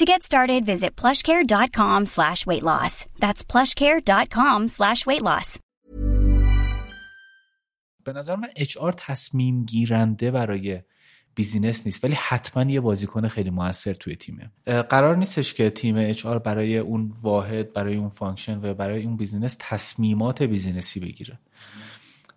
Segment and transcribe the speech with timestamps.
[0.00, 2.94] To get started, visit plushcare.com slash weight loss.
[3.22, 5.58] That's plushcare.com slash weight loss.
[8.04, 10.80] به نظر من HR تصمیم گیرنده برای
[11.34, 16.38] business نیست ولی حتما یه بازیکن خیلی موثر توی تیمه قرار نیستش که تیم HR
[16.38, 21.38] برای اون واحد برای اون function و برای اون business تصمیمات business ی بگیره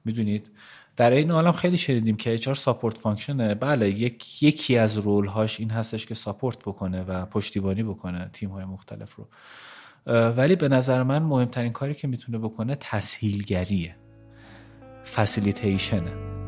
[0.06, 0.52] می‌دونید
[0.98, 5.28] در این عالم خیلی شنیدیم که HR support function ه بله یک یکی از role
[5.28, 9.28] هاش این هستش که support بکنه و پشتیبانی بکنه تیم های مختلف رو.
[10.32, 13.96] ولی به نظر من مهمترین کاری که می‌تونه بکنه تسهیلگریه.
[15.16, 16.45] فسیلیتیشنه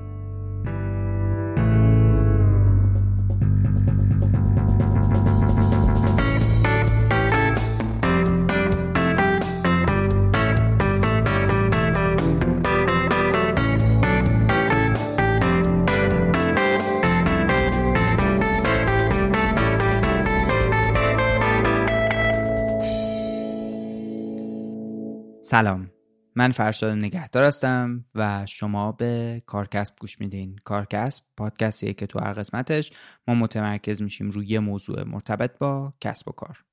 [25.49, 25.91] سلام.
[26.35, 30.55] من فرشاد نگهدار هستم و شما به کارکسب گوش میدین.
[30.63, 32.91] کارکسب پادکستیه که تو هر قسمتش
[33.27, 36.63] ما متمرکز میشیم روی یه موضوع مرتبط با کسب و کار.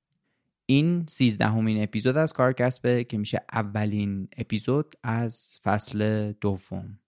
[0.66, 6.98] این سیزدهمین اپیزود از کارکسبه که میشه اولین اپیزود از فصل دوم.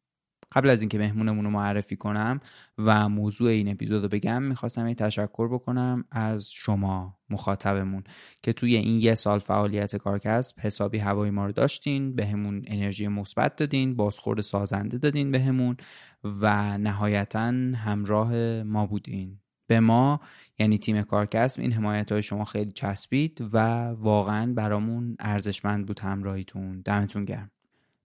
[0.52, 2.40] قبل از اینکه مهمونمون رو معرفی کنم
[2.78, 8.04] و موضوع این اپیزود رو بگم می‌خواستم یه تشکر بکنم از شما مخاطبمون
[8.42, 13.08] که توی این یه سال فعالیت کارکسب حسابی هوای ما رو داشتین به همون انرژی
[13.08, 15.76] مثبت دادین بازخورد سازنده دادین به همون
[16.24, 19.38] و نهایتا همراه ما بودین.
[19.68, 20.20] به ما
[20.58, 23.58] یعنی تیم کارکسب این حمایت های شما خیلی چسبید و
[23.88, 26.00] واقعا برامون ارزشمند بود.
[26.00, 26.80] همراهیتون.
[26.80, 27.50] دمتون گرم.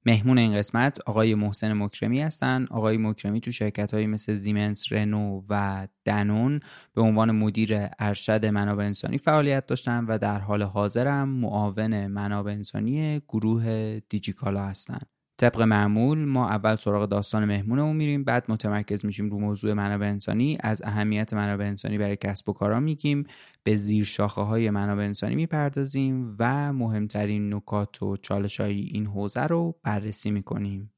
[0.06, 2.68] مهمون این قسمت آقای محسن مکرمی هستن.
[2.72, 6.60] آقای مکرمی تو شرکت های مثل زیمنس رنو و دنون
[6.94, 13.22] به عنوان مدیر ارشد منابع انسانی فعالیت داشتن و در حال حاضرم معاون منابع انسانی
[13.28, 19.40] گروه دیجیکالا هستند طبق معمول ما اول سراغ داستان مهمونمون میریم بعد متمرکز میشیم رو
[19.40, 20.58] موضوع منابع انسانی.
[20.64, 23.24] از اهمیت منابع انسانی برای کسب و کارا میگیم
[23.64, 29.42] به زیر شاخه های منابع انسانی می‌پردازیم و مهمترین نکات و چالش های این حوزه
[29.42, 30.92] رو بررسی می‌کنیم.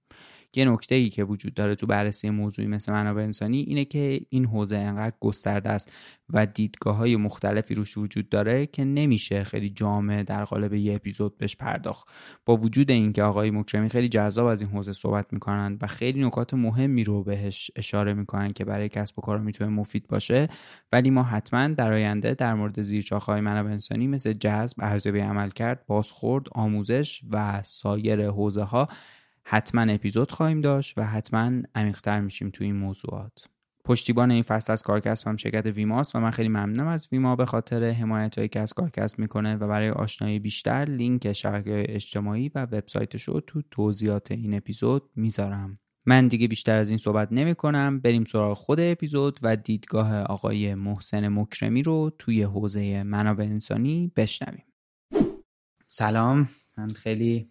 [0.58, 4.46] یه نکته ای که وجود داره تو بررسی موضوعی مثل منابع انسانی اینه که این
[4.46, 5.92] حوزه انقدر گسترده است
[6.34, 11.38] و دیدگاه های مختلفی روش وجود داره که نمیشه خیلی جامع در قالب یه اپیزود
[11.38, 12.08] بهش پرداخت.
[12.46, 16.54] با وجود اینکه آقای مکرمی خیلی جذاب از این حوزه صحبت می‌کنن و خیلی نکات
[16.54, 20.48] مهمی رو بهش اشاره می‌کنن که برای کسب و کار می‌تونه مفید باشه
[20.92, 26.46] ولی ما حتما در آینده در مورد زیرچاخهای منابع انسانی مثل جذب ارزیابی عملکرد بازخورد
[26.52, 28.88] آموزش و سایر حوزه ها
[29.46, 33.48] حتما اپیزود خواهیم داشت و حتما عمیقتر میشیم تو این موضوعات.
[33.86, 37.46] پشتیبان این فصل از کارکسب هم شرکت ویماست و من خیلی ممنونم از ویما به
[37.46, 42.62] خاطر حمایت هایی که از کارکسب می‌کنه و برای آشنایی بیشتر لینک شبکه اجتماعی و
[42.62, 45.80] وبسایتش رو تو توضیحات این اپیزود می‌ذارم.
[46.06, 50.76] من دیگه بیشتر از این صحبت نمی کنم بریم سراغ خود اپیزود و دیدگاه آقای
[50.76, 54.66] محسن مکرمی رو توی حوزه منابع انسانی بشنویم.
[55.88, 56.50] سلام.
[56.78, 57.50] من خیلی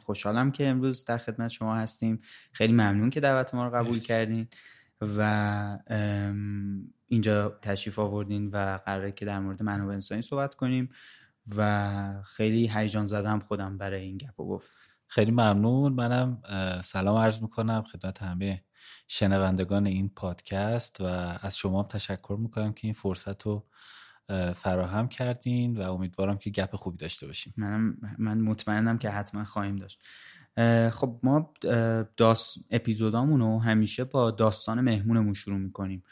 [0.00, 2.20] خوشحالم که امروز در خدمت شما هستیم.
[2.52, 4.48] خیلی ممنون که دعوت ما رو قبول کردین
[5.00, 5.78] و
[7.06, 10.90] اینجا تشریف آوردین و قراره که در مورد منابع انسانی صحبت کنیم
[11.56, 14.70] و خیلی هیجان زدم خودم برای این گپ و گفت.
[15.06, 15.92] خیلی ممنون.
[15.92, 16.42] منم
[16.84, 18.64] سلام عرض می‌کنم خدمت همه
[19.08, 21.04] شنوندگان این پادکست و
[21.42, 23.66] از شما هم تشکر می‌کنم که این فرصت رو
[24.54, 27.54] فراهم کردین و امیدوارم که گپ خوبی داشته باشیم.
[27.56, 30.02] من من مطمئنم که حتما خواهیم داشت.
[30.90, 31.54] خب ما
[32.16, 36.02] داست اپیزودامون رو همیشه با داستان مهمونمون شروع می‌کنیم.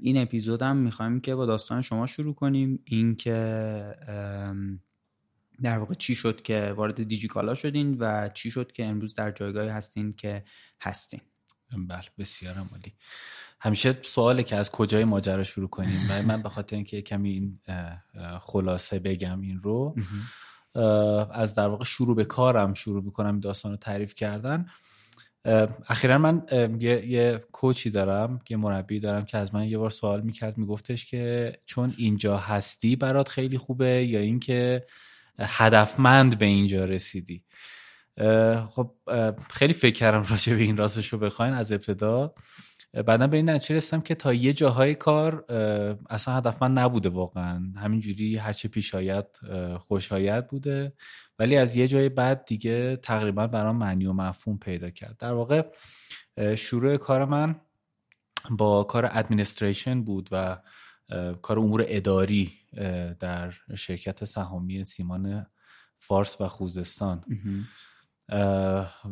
[0.00, 2.82] این اپیزودم می‌خوایم که با داستان شما شروع کنیم.
[2.84, 3.30] اینکه
[5.62, 9.68] در واقع چی شد که وارد دیجیکالا شدین و چی شد که امروز در جایگاهی
[9.68, 10.44] هستین که
[10.80, 11.20] هستین.
[11.88, 12.94] بله بسیار عالی.
[13.60, 17.60] همیشه سواله که از کجای ماجرا شروع کنیم؟ و من به خاطر اینکه کمی این
[18.40, 19.94] خلاصه بگم این رو
[21.32, 24.66] از در واقع شروع به کارم شروع می‌کنم داستان رو تعریف کردن.
[25.88, 26.42] اخیرا من
[26.80, 31.06] یه, یه کوچی دارم یه مربی دارم که از من یه بار سوال می‌کرد میگفتش
[31.06, 34.86] که چون اینجا هستی برات خیلی خوبه یا اینکه
[35.38, 37.44] هدفمند به اینجا رسیدی؟
[38.70, 38.94] خب
[39.50, 42.34] خیلی فکر کردم راجع به این راستش رو بخواین از ابتدا.
[42.92, 45.44] بعدا به این نتیجه رسیدم که تا یه جاهای کار
[46.10, 47.72] اصلا هدفمند نبوده واقعا.
[47.76, 49.26] همینجوری هرچه پیش آید
[49.78, 50.92] خوشایت بوده.
[51.38, 55.16] ولی از یه جای بعد دیگه تقریبا برام معنی و مفهوم پیدا کرد.
[55.16, 55.62] در واقع
[56.56, 57.60] شروع کار من
[58.50, 60.58] با کار ادمینستریشن بود و
[61.42, 62.52] کار امور اداری
[63.20, 65.46] در شرکت سهامی سیمان
[65.98, 67.24] فارس و خوزستان.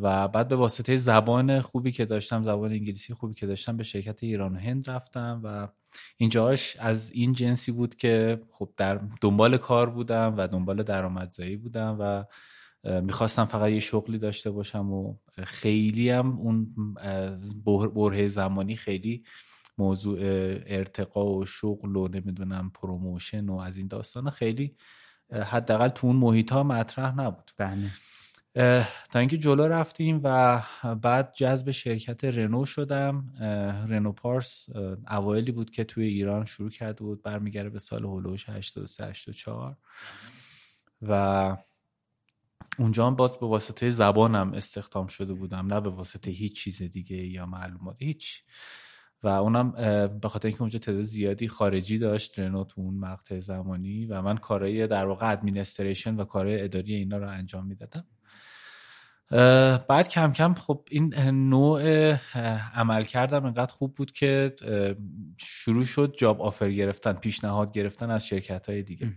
[0.03, 4.25] و بعد به واسطه زبان خوبی که داشتم زبان انگلیسی خوبی که داشتم به شرکت
[4.25, 5.69] ایران و هند رفتم و
[6.17, 11.97] اینجاش از این جنسی بود که خب در دنبال کار بودم و دنبال درآمدزایی بودم
[12.00, 12.25] و
[13.00, 16.75] می‌خواستم فقط یه شغلی داشته باشم و خیلی هم اون
[17.94, 19.25] برهه زمانی خیلی
[19.79, 20.19] موضوع
[20.67, 24.76] ارتقا و شغل و نمی‌دونم promotion و از این داستان خیلی
[25.32, 27.50] حداقل تو اون محیط ها مطرح نبود.
[27.56, 27.91] بله.
[29.12, 30.62] تا اینکه جلو رفتیم و
[31.03, 33.35] بعد جذب شرکت رنو شدم.
[33.89, 34.67] رنو پارس
[35.11, 39.77] اوایلی بود که توی ایران شروع کرده بود برمیگرده به سال هلوش 83 84
[41.03, 41.56] و
[42.79, 47.17] اونجا هم باز به واسطه زبانم استخدام شده بودم نه به واسطه هیچ چیز دیگه
[47.17, 48.43] یا معلومات هیچ.
[49.23, 49.71] و اونم
[50.21, 54.37] به خاطر اینکه اونجا تعداد زیادی خارجی داشت رنو تو اون مقطع زمانی و من
[54.37, 58.05] کارهای در واقع ادمینستریشن و کارهای اداری اینا رو انجام می‌دادم.
[59.88, 62.12] بعد کم کم خب این نوع
[62.75, 64.54] عمل کردم انقدر خوب بود که
[65.36, 69.12] شروع شد جاب آفر گرفتن پیشنهاد گرفتن از شرکت های دیگه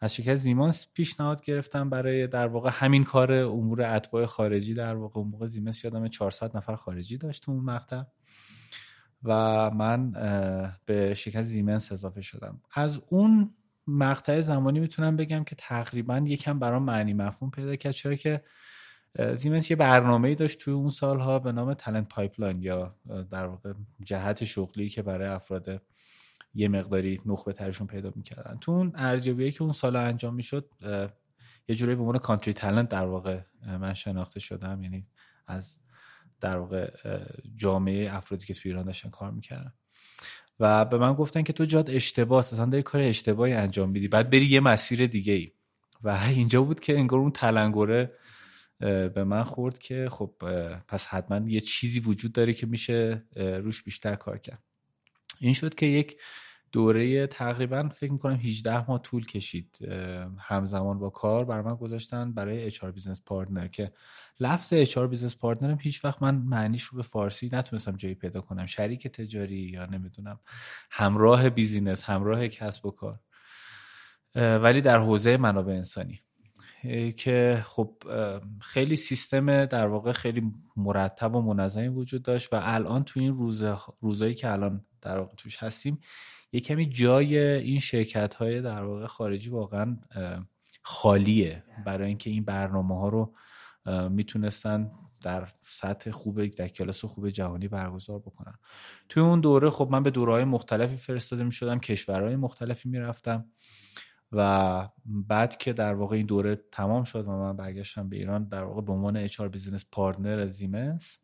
[0.00, 5.18] از شرکت زیمانس پیشنهاد گرفتم برای در واقع همین کار امور اتباع خارجی در واقع.
[5.18, 8.02] اون موقع زیمانس یادم 400 نفر خارجی داشت تو اون مقطع.
[9.22, 10.12] و من
[10.86, 12.60] به شرکت زیمنس اضافه شدم.
[12.74, 13.54] از اون
[13.86, 17.92] مقطع زمانی می‌تونم بگم که تقریبا یکم برام معنی مفهوم پیدا کرد.
[17.92, 18.42] چرا که
[19.34, 22.96] زیمنس یه برنامه ای داشت توی اون سالها به نام talent pipeline یا
[23.30, 23.72] در واقع
[24.04, 25.82] جهت شغلی که برای افراد
[26.54, 28.58] یه مقداری نخبه ترشون پیدا می‌کردن.
[28.60, 30.70] تو اون ارزیابی که اون سال انجام می‌شد
[31.68, 33.40] یه جوری به عنوان country talent در واقع
[33.80, 34.82] من شناخته شدم.
[34.82, 35.06] یعنی
[35.46, 35.78] از
[36.40, 36.90] در واقع
[37.56, 39.72] جامعه افرادی که تو ایران داشتن کار می‌کردن.
[40.60, 44.08] و به من گفتن که تو جای اشتباه اصلا داری کار اشتباهی انجام میدی.
[44.08, 45.52] بعد بری یه مسیر دیگه ای
[46.02, 48.12] و اینجا بود که انگار اون تلنگره
[48.80, 50.34] به من خورد که خب
[50.88, 54.62] پس حتما یه چیزی وجود داره که میشه روش بیشتر کار کرد.
[55.40, 56.20] این شد که یک
[56.72, 59.78] دوره تقریبا فکر می‌کنم 18 ماه طول کشید
[60.38, 63.92] همزمان با کار برای من گذاشتن برای HR business partner که
[64.40, 68.40] لفظ HR business partner هم هیچ وقت من معنیش رو به فارسی نتونستم جایی پیدا
[68.40, 68.66] کنم.
[68.66, 70.40] شریک تجاری یا نمی‌دونم
[70.90, 73.18] همراه business همراه کسب و کار.
[74.34, 76.20] ولی در حوزه منابع انسانی.
[77.16, 78.02] که خب
[78.60, 83.64] خیلی سیستم در واقع خیلی مرتب و منظمی وجود داشت و الان تو این روز
[84.00, 85.98] روزایی که الان در واقع توش هستیم
[86.52, 89.96] یه کمی جای این شرکت های در واقع خارجی واقعا
[90.82, 93.34] خالیه برای اینکه این برنامه ها رو
[94.08, 94.90] می‌تونستن
[95.22, 98.54] در سطح خوب در کلاس خوب جهانی برگزار بکنن.
[99.08, 103.44] توی اون دوره خب من به دوره های مختلفی فرستاده می شدم کشورهای مختلفی می‌رفتم.
[104.32, 108.64] و بعد که در واقع این دوره تمام شد و من برگشتم به ایران در
[108.64, 111.18] واقع به عنوان HR business partner زیمنس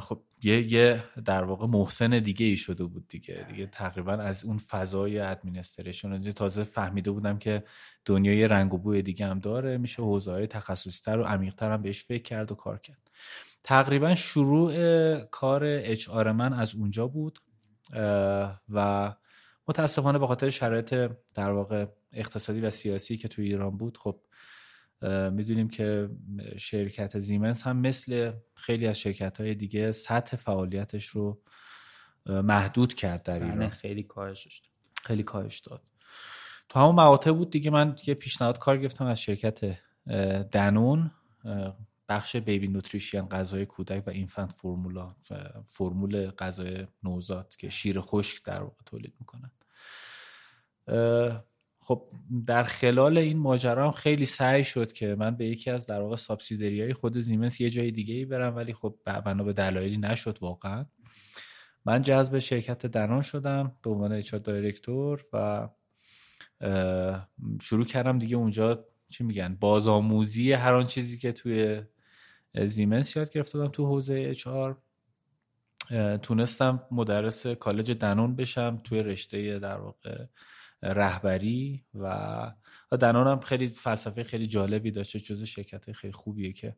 [0.00, 3.46] خب یه, یه در واقع محسن دیگه ای شده بود دیگه.
[3.50, 7.64] دیگه تقریبا از اون فضای administration تازه فهمیده بودم که
[8.04, 11.82] دنیای رنگ و بوی دیگه هم داره میشه حوزه های تخصصی تر و عمیقتر هم
[11.82, 13.10] بهش فکر کرد و کار کرد.
[13.64, 14.74] تقریبا شروع
[15.24, 17.38] کار HR من از اونجا بود
[18.68, 19.12] و
[19.68, 20.94] متاسفانه به خاطر شرایط
[21.34, 24.20] در واقع اقتصادی و سیاسی که توی ایران بود خب
[25.32, 26.08] می‌دونیم که
[26.56, 31.42] شرکت زیمنس هم مثل خیلی از شرکت های دیگه سطح فعالیتش رو
[32.26, 33.68] محدود کرد در ایران.
[33.68, 34.62] خیلی کاهش
[35.02, 35.82] خیلی کاهش داد.
[36.68, 39.78] تو همون مقاطع بود دیگه من یه پیشنهاد کار گرفتم از شرکت
[40.50, 41.10] دنون
[42.12, 45.14] بخش بیبی نوتریشن غذای کودک و اینفنت فرمولا
[45.66, 49.50] فرمول غذای نوزاد که شیر خشک در واقع تولید می‌کنن.
[51.78, 52.08] خب
[52.46, 56.16] در خلال این ماجرا هم خیلی سعی شد که من به یکی از در واقع
[56.50, 60.86] های خود زیمنس یه جای دیگه ای برم ولی خب بنا به دلایلی نشد واقعا.
[61.84, 65.68] من جذب شرکت دنان شدم به عنوان اچ دایرکتور و
[67.60, 71.82] شروع کردم دیگه اونجا چی میگن بازآموزی هر آن چیزی که توی
[72.54, 74.48] زیمنس یاد گرفته بودم تو حوزه اچ
[76.22, 80.24] تونستم مدرس کالج دنون بشم توی رشته در واقع
[80.82, 82.52] رهبری و
[83.00, 86.76] دنون هم خیلی فلسفه خیلی جالبی داشته جز شرکت خیلی خوبیه که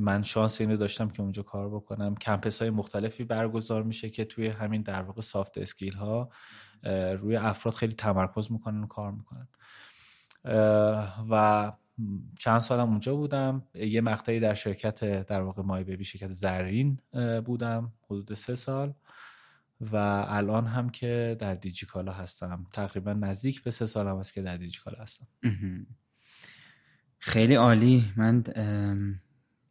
[0.00, 2.14] من شانس اینو داشتم که اونجا کار بکنم.
[2.14, 6.30] کمپس های مختلفی برگزار میشه که توی همین در واقع سافت اسکیل ها
[7.18, 9.48] روی افراد خیلی تمرکز می‌کنن و کار می‌کنن.
[11.30, 11.72] و
[12.38, 13.62] چند سالم اونجا بودم.
[13.74, 17.00] یه مقطعی در شرکت در واقع مای بیبی شرکت زرین
[17.44, 18.94] بودم حدود سه سال.
[19.80, 19.96] و
[20.28, 22.66] الان هم که در دیجیکالا هستم.
[22.72, 25.26] تقریبا نزدیک به سه سال هم هست که در دیجیکالا هستم.
[27.18, 28.04] خیلی عالی.
[28.16, 28.42] من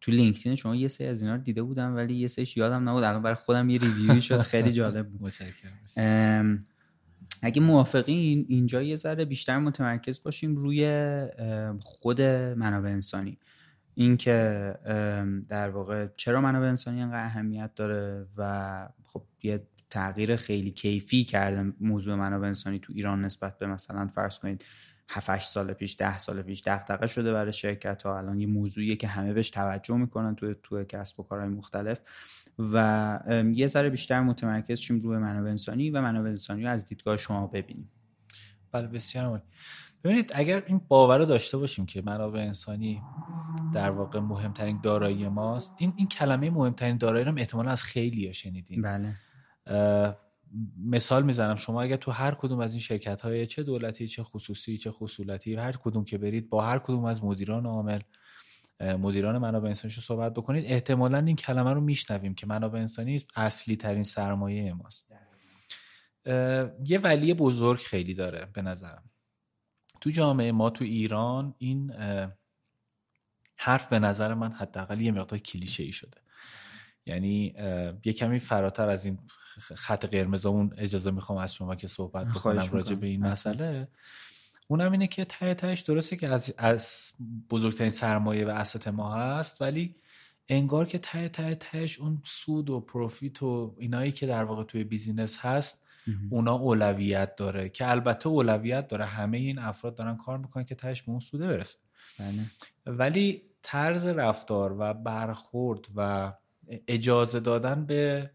[0.01, 3.03] تو لینکدین شما یه سری از اینا رو دیده بودم ولی یه سریش یادم نبود.
[3.03, 4.39] الان برای خودم یه ریویوی شد.
[4.39, 5.21] خیلی جالب بود.
[7.45, 10.87] اگه موافقین اینجا یه ذره بیشتر متمرکز باشیم روی
[11.79, 13.37] خود منابع انسانی.
[13.95, 14.75] اینکه
[15.49, 21.73] در واقع چرا منابع انسانی انقدر اهمیت داره و خب یه تغییر خیلی کیفی کرده
[21.79, 24.65] موضوع منابع انسانی تو ایران نسبت به مثلا فرض کنید
[25.09, 29.07] 7 سال پیش 10 سال پیش دغدغه شده برای شرکت ها الان یه موضوعیه که
[29.07, 31.99] همه بهش توجه می‌کنن تو تو کسب و کارهای مختلف.
[32.59, 33.19] و
[33.53, 37.47] یه ذره بیشتر متمرکز شیم روی منابع انسانی و منابع انسانی رو از دیدگاه شما
[37.47, 37.91] ببینیم.
[38.71, 39.43] بله بسیار مالی.
[40.03, 43.01] ببینید اگر این باور رو داشته باشیم که منابع انسانی
[43.73, 48.33] در واقع مهمترین دارایی ماست این این کلمه مهمترین دارایی رو احتمالا از خیلی ها
[48.33, 49.15] شنیدین بله
[50.85, 54.77] مثال می‌زنم شما اگر تو هر کدوم از این شرکت های چه دولتی چه خصوصی
[54.77, 57.99] چه خصولتی هر کدوم که برید با هر کدوم از مدیران عامل
[58.79, 60.65] مدیران منابع انسانی رو صحبت بکنید.
[60.65, 65.11] احتمالا این کلمه رو میشنویم که منابع انسانی اصلی ترین سرمایه ماست.
[66.85, 69.09] یه ولی بزرگ خیلی داره به نظرم.
[70.01, 71.93] تو جامعه ما تو ایران این
[73.57, 76.21] حرف به نظر من حداقل یه مقدار کلیشه ای شده.
[77.05, 77.53] یعنی
[78.05, 79.19] یه کمی فراتر از این
[79.75, 83.87] خط قرمزمون اجازه می‌خوام از شما که صحبت بکنم راجع به این مسئله.
[84.67, 87.13] اونم اینه که ته تهش درسته که از, از
[87.49, 89.95] بزرگترین سرمایه و asset ما هست ولی
[90.49, 94.83] انگار که ته ته تهش اون سود و profit و اینایی که در واقع توی
[94.83, 95.85] business هست
[96.29, 97.69] اونا اولویت داره.
[97.69, 99.05] که البته اولویت داره.
[99.05, 101.77] همه این افراد دارن کار می‌کنن که تهش به اون سوده برسه
[102.19, 102.45] بله.
[102.85, 106.33] ولی طرز رفتار و برخورد و
[106.87, 108.31] اجازه دادن به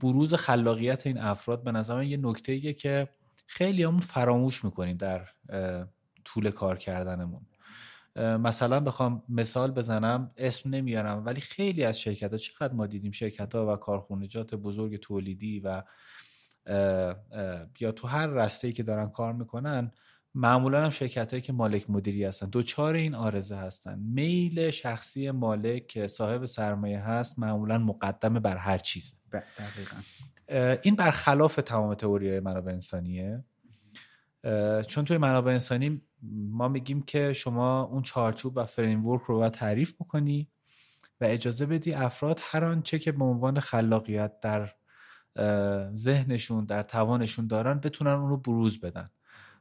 [0.00, 3.08] بروز خلاقیت این افراد به نظر یه نکته که
[3.46, 5.28] خیلی همون فراموش می‌کنیم در
[6.24, 7.46] طول کار کردنمون.
[8.16, 13.54] مثلا بخوام مثال بزنم اسم نمیارم ولی خیلی از شرکت ها چقدر ما دیدیم شرکت
[13.54, 15.82] ها و کارخونجات بزرگ تولیدی و
[17.80, 19.92] یا تو هر رسته که دارن کار می‌کنن
[20.36, 22.48] معمولا هم شرکت هایی که مالک مدیری هستن.
[22.48, 23.98] دوچار این آرزه هستن.
[23.98, 29.96] میل شخصی مالک که صاحب سرمایه هست معمولا مقدمه بر هر چیز دقیقا.
[30.82, 33.44] این برخلاف تمام تئوری منابع انسانیه.
[34.86, 36.02] چون توی منابع انسانی
[36.32, 40.48] ما میگیم که شما اون چارچوب و فریمورک رو باید تعریف بکنی
[41.20, 44.72] و اجازه بدی افراد هر آنچه که به عنوان خلاقیت در
[45.96, 49.06] ذهنشون در توانشون دارن بتونن اون رو بروز بدن.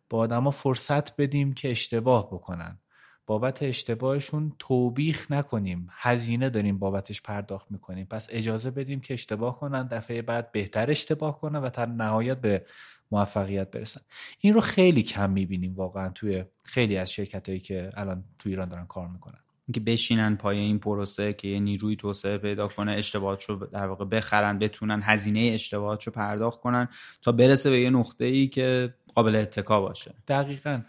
[0.09, 2.79] با آدما فرصت بدیم که اشتباه بکنن.
[3.27, 5.87] بابت اشتباهشون توبیخ نکنیم.
[5.91, 8.05] هزینه داریم بابتش پرداخت می‌کنیم.
[8.05, 12.65] پس اجازه بدیم که اشتباه کنن دفعه بعد بهتر اشتباه کنن و تا نهایت به
[13.11, 14.01] موفقیت برسن.
[14.39, 18.69] این رو خیلی کم می‌بینیم واقعا توی خیلی از شرکت هایی که الان تو ایران
[18.69, 19.44] دارن کار می‌کنن.
[19.73, 24.05] که بشینن پای این پروسه که یه نیروی توسعه پیدا کنه اشتباهات رو در واقع
[24.05, 26.87] بخرن بتونن هزینه اشتباهات رو پرداخت کنن
[27.21, 30.15] تا برسه به یه نقطه ای که قابل اتکا باشه.
[30.27, 30.81] دقیقا.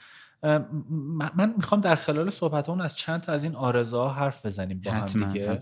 [1.36, 4.80] من می‌خوام در خلال صحبت اون از چند تا از این آرزه ها حرف بزنیم
[4.84, 5.58] با هم دیگه.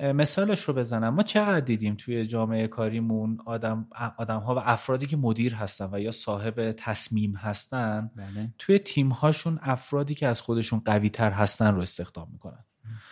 [0.00, 1.14] مثالش رو بزنم.
[1.14, 6.00] ما چقدر دیدیم توی جامعه کاریمون آدم, آدم ها و افرادی که مدیر هستن و
[6.00, 8.50] یا صاحب تصمیم هستن بله.
[8.58, 12.64] توی تیم هاشون افرادی که از خودشون قوی تر هستن رو استخدام می‌کنن.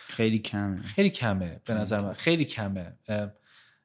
[0.07, 0.81] خیلی کمه.
[0.81, 2.13] خیلی کمه به نظر من.
[2.13, 2.93] خیلی کمه.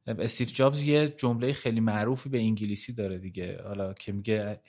[0.07, 3.61] استیو جابز یه جمله خیلی معروفی به انگلیسی داره دیگه.
[3.65, 4.61] حالا که میگه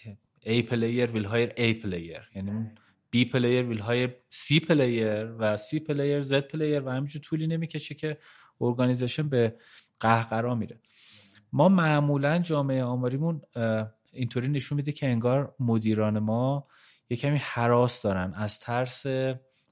[0.45, 2.71] A player will hire A player یعنی
[3.15, 7.95] B player will hire C player و C player Z player و همینجور طولی نمی‌کشه
[7.95, 8.17] که
[8.61, 9.55] organization به
[9.99, 10.79] قهقرا میره.
[11.53, 13.41] ما معمولا جامعه آماریمون
[14.13, 16.67] اینطوری نشون میده که انگار مدیران ما
[17.09, 19.05] یه کمی هراس دارن از ترس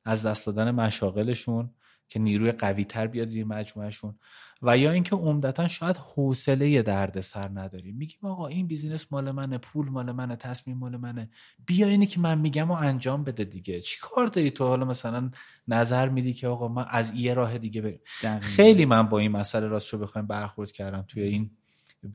[0.06, 1.70] از دست دادن مشاغلشون.
[2.08, 4.16] که نیروی قوی تر بیاد زیر مجموعهشون.
[4.62, 9.58] و یا اینکه عمدتا شاید حوصله درد سر نداریم میگیم آقا این business مال منه
[9.58, 11.30] پول مال منه تصمیم مال منه.
[11.66, 13.82] بیا اینی که من میگم و انجام بده دیگه.
[13.82, 15.32] چی کار داری تو؟ حالا مثلا
[15.68, 18.00] نظر میدی که آقا من از یه راه دیگه بریم.
[18.40, 21.52] خیلی من با این مسئله راست رو بخوایم برخورد کردم توی این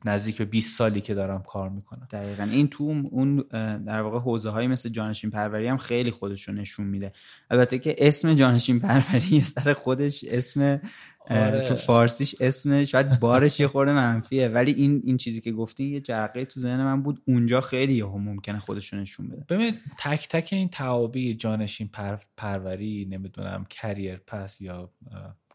[0.05, 2.07] نزدیک به 20 سالی که دارم کار می‌کنم.
[2.11, 2.43] دقیقا.
[2.43, 3.45] این تو اون
[3.85, 7.13] در واقع حوزه هایی مثل جانشین پروری هم خیلی خودش رو نشون میده.
[7.49, 10.81] البته که اسم جانشین پروری سر خودش اسم
[11.29, 11.61] آره.
[11.61, 14.47] تو فارسیش اسم شاید بارش یه خورده منفیه.
[14.47, 17.21] ولی این این چیزی که گفتی یه جرقه تو ذهن من بود.
[17.27, 19.45] اونجا خیلی یهو ممکنه خودش رو نشون بده.
[19.49, 24.89] ببین تک تک این تعابیر جانشین پر، پروری نمی‌دونم کریر پس یا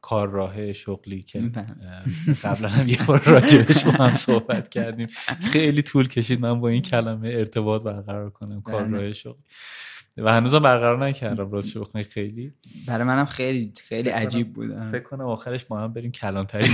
[0.03, 1.67] کار راه شغلی که بله.
[2.43, 5.07] قبلا هم یه بار راجبش با هم صحبت کردیم.
[5.41, 8.97] خیلی طول کشید من با این کلمه ارتباط برقرار کنم کار بله.
[8.97, 9.43] راه شغلی
[10.19, 12.53] و هنوزم برقرار نکردم راست شو خیلی.
[12.87, 14.81] برای منم خیلی خیلی عجیب بود.
[14.81, 16.69] فکر کنم آخرش با هم بریم کلانتری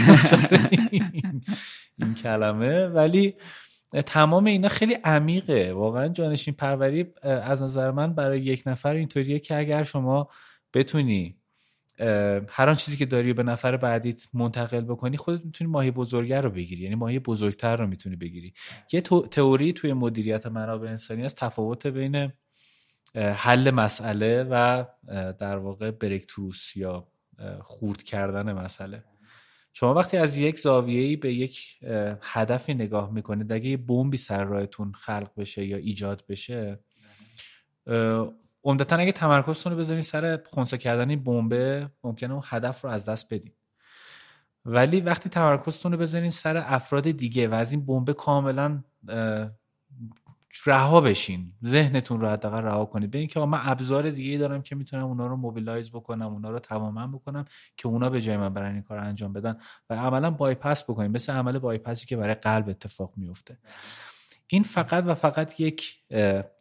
[1.99, 2.87] این کلمه.
[2.87, 3.35] ولی
[4.07, 5.73] تمام اینا خیلی عمیقه.
[5.73, 10.29] واقعا جانشین پروری از نظر من برای یک نفر اینطوریه که اگر شما
[10.75, 11.37] بتونی
[12.49, 16.51] هر آن چیزی که داری به نفر بعدیت منتقل بکنی خودت می‌تونی ماهی بزرگتر رو
[16.51, 16.83] بگیری.
[16.83, 18.55] یعنی ماهی بزرگتر رو می‌تونی بگیری.
[18.93, 22.33] یه تئوری توی مدیریت منابع انسانی از تفاوت بین
[23.15, 24.85] حل مسئله و
[25.39, 27.09] در واقع بریکتروس یا
[27.61, 29.05] خورد کردن مسئله.
[29.73, 31.79] شما وقتی از یک زاویه‌ای به یک
[32.23, 36.79] هدفی نگاه می‌کنید اگه یه بمبی سر راهتون خلق بشه یا ایجاد بشه
[38.65, 43.09] عمدتا اگه تمرکزتون رو بذارین سر خونسا کردن این بمبه ممکنه اون هدف رو از
[43.09, 43.53] دست بدین.
[44.65, 48.83] ولی وقتی تمرکزتون رو بذارین سر افراد دیگه و از این بمبه کاملا
[50.67, 53.11] رها بشین ذهنتون رو حداقل رها کنید.
[53.11, 56.59] ببینید که من ابزار دیگه ای دارم که می‌تونم اونا رو موبیلایز بکنم اونا رو
[56.59, 57.45] تماما بکنم
[57.77, 59.57] که اونا به جای من برن این کار انجام بدن
[59.91, 61.11] و عملا بایپاس بکنیم.
[61.11, 63.59] مثل عمل بایپاسی که برای قلب اتفاق میفته
[64.53, 65.99] این فقط و فقط یک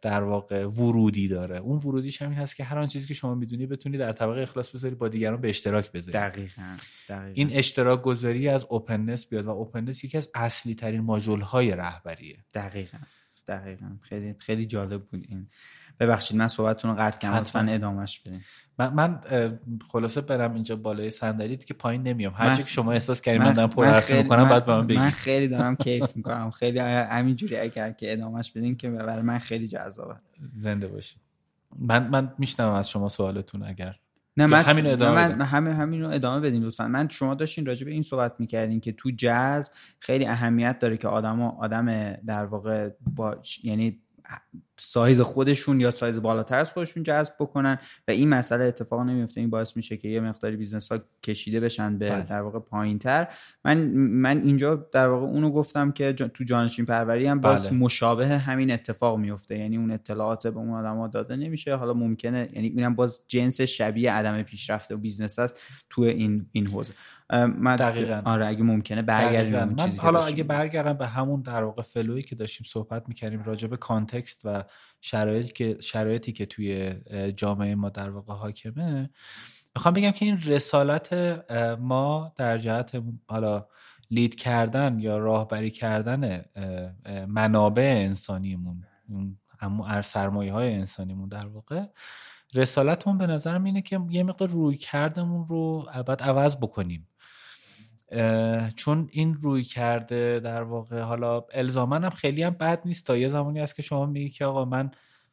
[0.02, 1.56] در واقع ورودی داره.
[1.56, 4.70] اون ورودیش همین هست که هر آن چیزی که شما می‌دونی بتونی در طبقه اخلاص
[4.70, 6.18] بذاری با دیگران به اشتراک بذاری.
[6.18, 6.76] دقیقاً,
[7.08, 7.32] دقیقاً.
[7.34, 12.44] این اشتراک گذاری از اوپننس بیاد و اوپننس یکی از اصلی ترین ماژول های رهبریه.
[12.54, 12.98] دقیقاً
[13.46, 13.96] دقیقا.
[14.00, 15.48] خیلی خیلی جالب بود این.
[16.00, 18.40] ببخشید من صحبتتون رو قطع کردم لطفا ادامش بدین.
[18.78, 19.20] من, من
[19.92, 22.32] خلاصه برم اینجا بالای صندلی که پایین نمیام.
[22.36, 24.98] هر شما احساس کردید من دارم پر حرف می‌کنم بعد به من بگید.
[24.98, 26.50] من خیلی دارم کیف می‌کنم.
[26.50, 30.14] خیلی همینجوری اگر که ادامش بدین که برای من خیلی جذابه.
[30.56, 31.18] زنده باشید
[31.78, 33.96] من من میشنوم از شما سوالتون اگر
[34.36, 36.88] نه من همین ادامه من همه همین رو ادامه بدین لطفا.
[36.88, 41.08] من شما داشتین راجع به این صحبت می‌کردین که تو جاز خیلی اهمیت داره که
[41.08, 43.98] آدم آدم در واقع با یعنی
[44.78, 49.40] سایز خودشون یا سایز بالاتر از خودشون جذب بکنن و این مسئله اتفاق نمیفته.
[49.40, 52.22] این باعث میشه که یه مقداری بیزنس ها کشیده بشن به بله.
[52.22, 53.28] در واقع پایین تر
[53.64, 57.78] من من اینجا در واقع اونو گفتم که تو جانشین پروری هم باز بله.
[57.78, 59.58] مشابه همین اتفاق میفته.
[59.58, 61.74] یعنی اون اطلاعات به اون آدما داده نمیشه.
[61.74, 66.66] حالا ممکنه یعنی اینم باز جنس شبیه عدم پیشرفت و بیزنس است تو این این
[66.66, 66.94] حوزه.
[67.32, 68.22] من دقیقا.
[68.24, 72.34] آره اگه ممکنه برگردیم اون چیزی حالا اگه برگردم به همون در واقع فلویی که
[72.34, 74.64] داشتیم صحبت می‌کردیم راجع به کانتکست و
[75.00, 76.94] شرایطی که شرایطی که توی
[77.36, 79.10] جامعه ما در واقع حاکمه
[79.76, 81.12] می‌خوام بگم که این رسالت
[81.80, 83.66] ما در جهت حالا
[84.10, 86.44] لید کردن یا راهبری کردن
[87.28, 88.84] منابع انسانیمون
[89.60, 91.84] اما سرمایه های انسانیمون در واقع
[92.54, 97.08] رسالتمون به نظرم اینه که یه مقدار روی کردمون رو بعد عوض بکنیم.
[98.76, 103.06] چون این روی کرده در واقع حالا الزامن هم خیلی هم بد نیست.
[103.06, 104.90] تا یه زمانی است که شما میگی که آقا من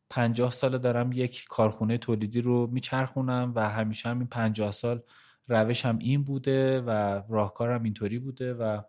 [0.10, 5.02] پنجاه سال دارم یک کارخونه تولیدی رو میچرخونم و همیشه هم این پنجاه سال
[5.50, 8.82] هم این بوده و راهکارم اینطوری بوده و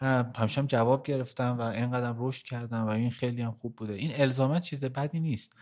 [0.00, 3.92] همیشه هم جواب گرفتم و اینقدر رشد کردم و این خیلی هم خوب بوده.
[3.92, 5.56] این الزامن چیز بدی نیست.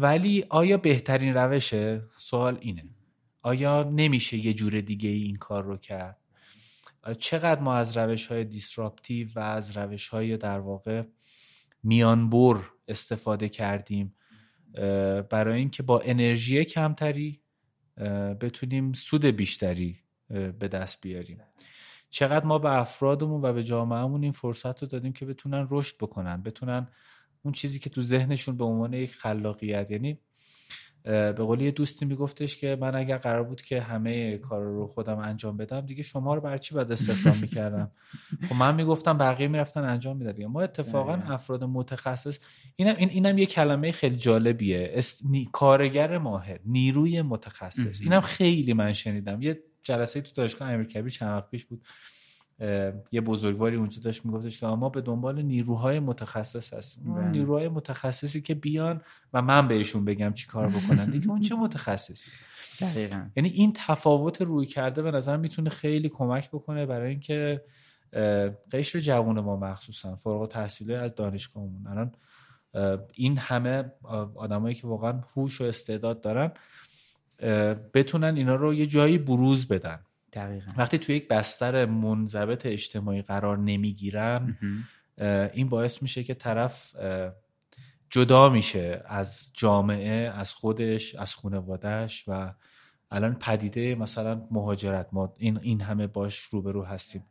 [0.00, 2.84] ولی آیا بهترین روشه؟ سوال اینه.
[3.46, 6.18] آیا نمیشه یه جور دیگه ای این کار رو کرد؟
[7.18, 11.02] چقدر ما از روش های دیسراپتیو و از روش های در واقع
[11.82, 14.14] میانبر استفاده کردیم
[15.30, 17.40] برای اینکه با انرژی کمتری
[18.40, 21.40] بتونیم سود بیشتری به دست بیاریم.
[22.10, 26.42] چقدر ما به افرادمون و به جامعهمون این فرصت رو دادیم که بتونن رشد بکنن
[26.42, 26.88] بتونن
[27.42, 30.20] اون چیزی که تو ذهنشون به عنوان یک خلاقیت یعنی
[31.06, 35.18] به قولی یه دوستی میگفتش که من اگر قرار بود که همه کار رو خودم
[35.18, 37.90] انجام بدم دیگه شما رو برای چی باید استخدام می‌کردم؟
[38.48, 42.38] خب من می‌گفتم بقیه می‌رفتن انجام می‌داد ما اتفاقا افراد متخصص
[42.76, 44.90] اینم این اینم یه کلمه خیلی جالبیه.
[44.94, 45.22] است...
[45.52, 48.00] کارگر ماهر نیروی متخصص.
[48.02, 49.42] اینم خیلی من شنیدم.
[49.42, 51.82] یه جلسه تو دانشگاه امیرکبیر چند وقت پیش بود.
[53.12, 57.14] یه بزرگواری اونجا داشت میگفتش که ما به دنبال نیروهای متخصص هستیم.
[57.14, 57.30] بله.
[57.30, 59.00] نیروهای متخصصی که بیان
[59.32, 61.10] و من بهشون بگم چی کار بکنن.
[61.10, 62.30] دیگه اون چه متخصصی؟
[62.80, 63.28] دقیقا.
[63.36, 67.62] یعنی این تفاوت روی کرده به نظر می‌تونه خیلی کمک بکنه برای اینکه
[68.72, 71.86] قشر جوان ما مخصوصا فارغ تحصیلی از دانشگاهمون.
[71.86, 72.12] الان
[73.14, 73.92] این همه
[74.34, 76.52] آدمایی که واقعا هوش و استعداد دارن
[77.94, 79.98] بتونن اینا رو یه جایی بروز بدن.
[80.36, 80.72] دقیقا.
[80.76, 84.58] وقتی توی یک بستر منضبط اجتماعی قرار نمی‌گیرن
[85.52, 86.96] این باعث میشه که طرف
[88.10, 92.54] جدا میشه از جامعه از خودش از خانوادهش و
[93.10, 95.08] الان پدیده مثلا مهاجرت.
[95.12, 97.24] ما این, این همه باش روبرو هستیم.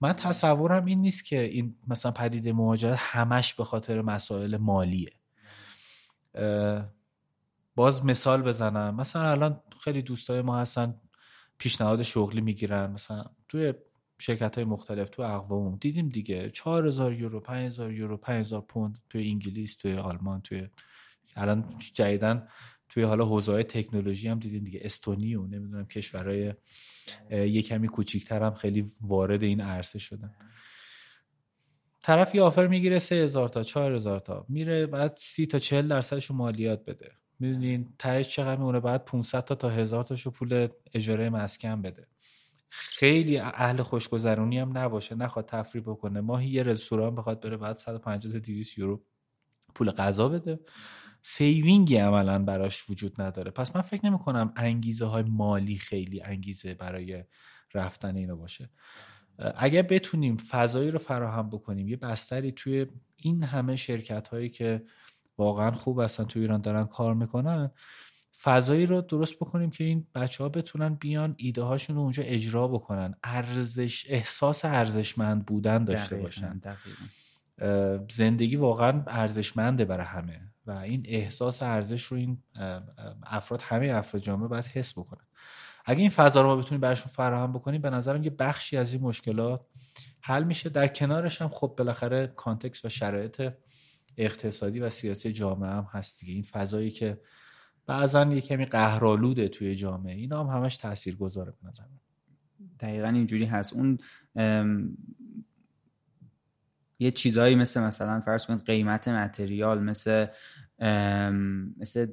[0.00, 5.12] من تصورم این نیست که این مثلا پدیده مهاجرت همش به خاطر مسائل مالیه.
[7.74, 8.94] باز مثال بزنم.
[8.94, 10.94] مثلا الان خیلی دوستای ما هستن
[11.58, 12.90] پیشنهاد شغلی می‌گیرن.
[12.90, 13.74] مثلا توی
[14.18, 15.76] شرکت های مختلف تو اقوام.
[15.76, 16.50] دیدیم دیگه.
[16.50, 20.68] 4000 یورو 5000 یورو 5000 پوند توی انگلیس توی آلمان توی
[21.36, 22.48] الان جدیدن
[22.88, 24.80] توی حالا حوزه تکنولوژی هم دیدیم دیگه.
[24.82, 26.54] استونی و نمی‌دونم کشورهای
[27.30, 30.34] یه کمی کوچیکتر هم خیلی وارد این عرصه شدن.
[32.02, 34.46] طرف یه آفر می‌گیره 3000 تا 4000 تا.
[34.48, 37.12] میره بعد 30 تا 40 درصدش مالیات بده.
[37.38, 42.06] می‌دونین تهش چقدر میمونه؟ بعد 500 تا تا 1000 تاشو پول اجاره مسکن بده.
[42.70, 46.20] خیلی اهل خوشگذرونی هم نباشه نخواد تفریح بکنه.
[46.20, 49.02] ماهی یه رستوران بخواد بره بعد 150 تا 200 یورو
[49.74, 50.60] پول غذا بده.
[51.22, 53.50] سیوینگی عملا براش وجود نداره.
[53.50, 57.24] پس من فکر نمی کنم انگیزه های مالی خیلی انگیزه برای
[57.74, 58.70] رفتن اینو باشه.
[59.56, 64.84] اگر بتونیم فضایی رو فراهم بکنیم یه بستری توی این همه شرکت هایی که
[65.38, 67.70] واقعا خوب هستن تو ایران دارن کار می‌کنن.
[68.42, 72.68] فضایی رو درست بکنیم که این بچه ها بتونن بیان ایده هاشون رو اونجا اجرا
[72.68, 73.14] بکنن.
[73.24, 76.60] ارزش احساس ارزشمند بودن داشته باشن.
[78.10, 82.42] زندگی واقعا ارزشمنده برای همه و این احساس ارزش رو این
[83.22, 85.24] افراد همه افراد جامعه باید حس بکنن
[85.84, 89.02] اگه این فضا رو ما بتونیم براشون فراهم بکنیم به نظرم یه بخشی از این
[89.02, 89.60] مشکلات
[90.20, 90.68] حل میشه.
[90.68, 93.52] در کنارش هم خب بالاخره کانتکست و شرایط
[94.18, 96.32] اقتصادی و سیاسی جامعه هم هست دیگه.
[96.32, 97.20] این فضایی که
[97.86, 100.14] بعضا یه کمی قهرالوده توی جامعه.
[100.14, 101.84] اینا هم همش تاثیر گذاره به نظر
[102.80, 103.72] دقیقا اینجوری هست.
[103.72, 103.98] اون
[106.98, 110.26] یه چیزهایی مثل مثلا فرض کنید قیمت متریال مثل
[111.76, 112.06] مثل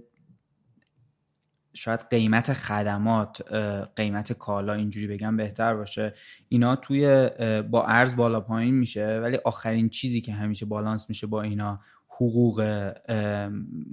[1.73, 3.53] شاید قیمت خدمات
[3.95, 6.13] قیمت کالا اینجوری بگم بهتر باشه.
[6.49, 7.29] اینا توی
[7.71, 11.81] با ارز بالا پایین میشه ولی آخرین چیزی که همیشه بالانس میشه با اینا
[12.15, 12.55] حقوق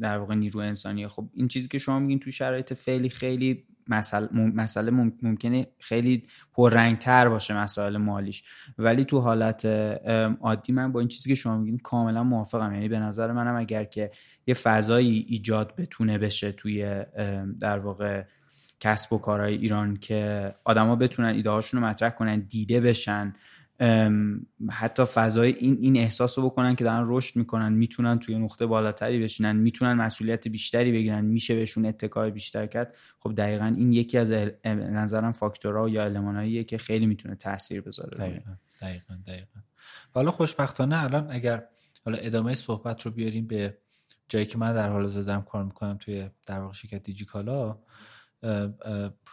[0.00, 3.64] در واقع نیرو انسانیه خب این چیزی که شما میگین تو شرایط فعلی خیلی
[4.54, 8.44] مسئله ممکنه خیلی پررنگتر باشه مسائل مالیش.
[8.78, 9.66] ولی تو حالت
[10.40, 12.74] عادی من با این چیزی که شما میگین کاملا موافقم.
[12.74, 14.10] یعنی به نظر منم اگر که
[14.46, 17.04] یه فضایی ایجاد بتونه بشه توی
[17.60, 18.24] در واقع
[18.80, 23.34] کسب و کارهای ایران که آدما بتونن ایده هاشون رو مطرح کنن دیده بشن
[24.70, 29.22] حتی فضای این این احساس رو بکنن که دارن رشد می‌کنن می‌تونن توی نقطه بالاتری
[29.22, 32.94] بشینن می‌تونن مسئولیت بیشتری بگیرن میشه بهشون اتکای بیشتر کرد.
[33.20, 34.32] خب دقیقا این یکی از
[34.64, 39.60] نظرم فاکتورها یا الماناییه که خیلی می‌تونه تاثیر بذاره دقیقا دقیقا دقیقا.
[40.14, 41.64] حالا خوشبختانه الان اگر
[42.04, 43.78] حالا ادامه صحبت رو بیاریم به
[44.28, 47.78] جایی که من در حال زدم کار می‌کنم توی در واقع شرکت دیجیکالا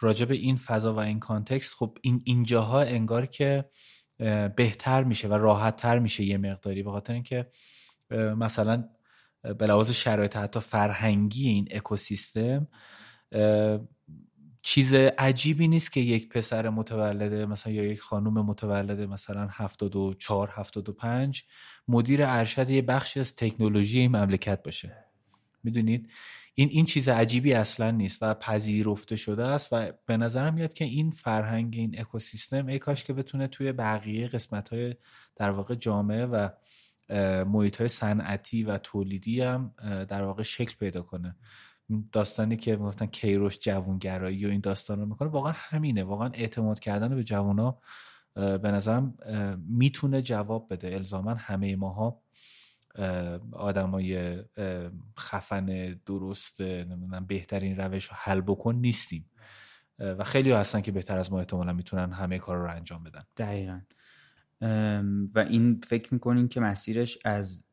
[0.00, 3.64] راجع این فضا و این کانتکست خب این اینجاها انگار که
[4.56, 6.82] بهتر میشه و راحت تر میشه یه مقداری.
[6.82, 7.46] به خاطر اینکه
[8.10, 8.84] مثلا
[9.58, 12.68] به لحاظ شرایط حتی فرهنگی این اکوسیستم
[14.62, 21.44] چیز عجیبی نیست که یک پسر متولده مثلا یا یک خانم متولده مثلا 74 75
[21.88, 25.09] مدیر ارشد یه بخشی از تکنولوژی این مملکت باشه.
[25.62, 26.10] می‌دونید؟
[26.54, 30.84] این این چیز عجیبی اصلا نیست و پذیرفته شده است و به نظرم میاد که
[30.84, 34.94] این فرهنگ این اکوسیستم ای کاش که بتونه توی بقیه قسمت های
[35.36, 36.48] در واقع جامعه و
[37.44, 39.74] محیط های صنعتی و تولیدی هم
[40.08, 41.36] در واقع شکل پیدا کنه.
[42.12, 46.04] داستانی که می‌گفتن کیروش جوونگرایی و این داستان رو می‌کنه واقعا همینه.
[46.04, 47.78] واقعا اعتماد کردن به جوونا
[48.34, 49.14] به نظرم
[49.68, 50.94] می‌تونه جواب بده.
[50.94, 52.22] الزاما همه ماها
[53.52, 54.38] آدمای
[55.18, 59.30] خفن درست نمی‌دونم بهترین روش رو حل بکن نیستیم.
[59.98, 63.24] و خیلی هستن که بهتر از ما احتمالا می‌تونن همه کار رو انجام بدن.
[63.36, 63.80] دقیقا.
[65.34, 67.64] و این فکر می‌کنین که مسیرش از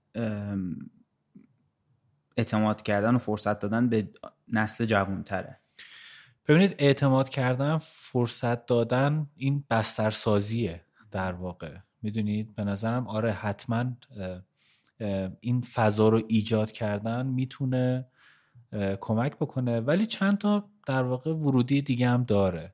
[2.38, 4.10] اعتماد کردن و فرصت دادن به
[4.48, 5.60] نسل جوانتره؟
[6.48, 11.78] ببینید اعتماد کردن فرصت دادن این بسترسازیه در واقع.
[12.02, 13.86] می‌دونید؟ به نظرم آره حتما
[15.40, 18.08] این فضا رو ایجاد کردن می‌تونه
[19.02, 19.80] کمک بکنه.
[19.80, 22.74] ولی چند تا در واقع ورودی دیگه هم داره.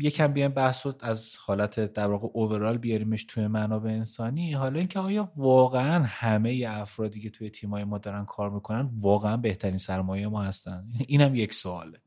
[0.00, 4.52] یکم بیایم بحث از حالت در واقع اوورال بیاریمش توی منابع انسانی.
[4.52, 9.78] حالا اینکه آیا واقعا همه افرادی که توی تیمای ما دارن کار می‌کنن واقعا بهترین
[9.78, 12.00] سرمایه ما هستن؟ اینم یک سواله.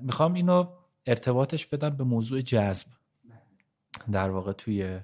[0.00, 0.66] می‌خوام اینو
[1.06, 2.86] ارتباطش بدم به موضوع جذب.
[4.12, 5.00] در واقع توی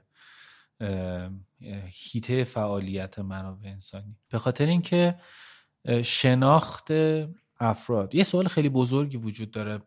[1.91, 4.17] هیته فعالیت منابع انسانی.
[4.29, 5.21] به خاطر اینکه
[6.05, 6.91] شناخت
[7.61, 8.15] افراد.
[8.15, 9.83] یه سوال خیلی بزرگی وجود داره.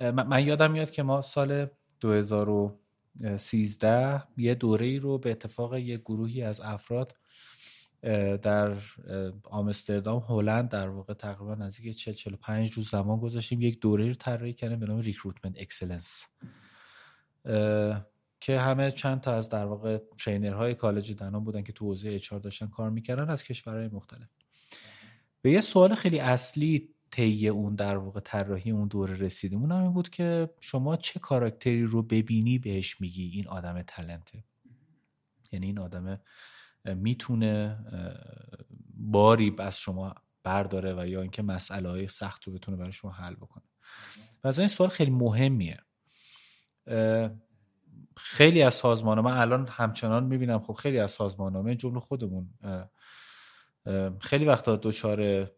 [0.00, 1.66] من یادم میاد که ما سال
[2.00, 7.16] 2013 یه دوره ای رو به اتفاق یه گروهی از افراد
[8.42, 8.76] در
[9.44, 13.62] آمستردام هلند در واقع تقریبا نزدیک 40 45 روز زمان گذاشتیم.
[13.62, 16.26] یک دوره رو طراحی کردیم به نام recruitment excellence
[18.44, 22.10] که همه چند تا از در واقع trainer های کالج دنان بودن که تو حوزه
[22.10, 24.28] HR داشتن کار می‌کردن از کشورهای مختلف.
[25.42, 29.92] به یه سوال خیلی اصلی طی اون در واقع طراحی اون دوره رسیدیم اون این
[29.92, 34.44] بود که شما چه character ی رو ببینی بهش میگی این آدم talent ه؟
[35.52, 36.20] یعنی این آدم
[36.84, 37.78] می‌تونه
[38.96, 43.34] باری از شما برداره و یا اینکه مسئله های سخت رو بتونه برای شما حل
[43.34, 43.64] بکنه.
[44.44, 45.78] و از این سوال خیلی مهمیه.
[48.16, 52.48] خیلی از سازمان من الان همچنان می‌بینم خب خیلی از سازمان ها من جمله خودمون
[54.20, 55.50] خیلی وقتا دچار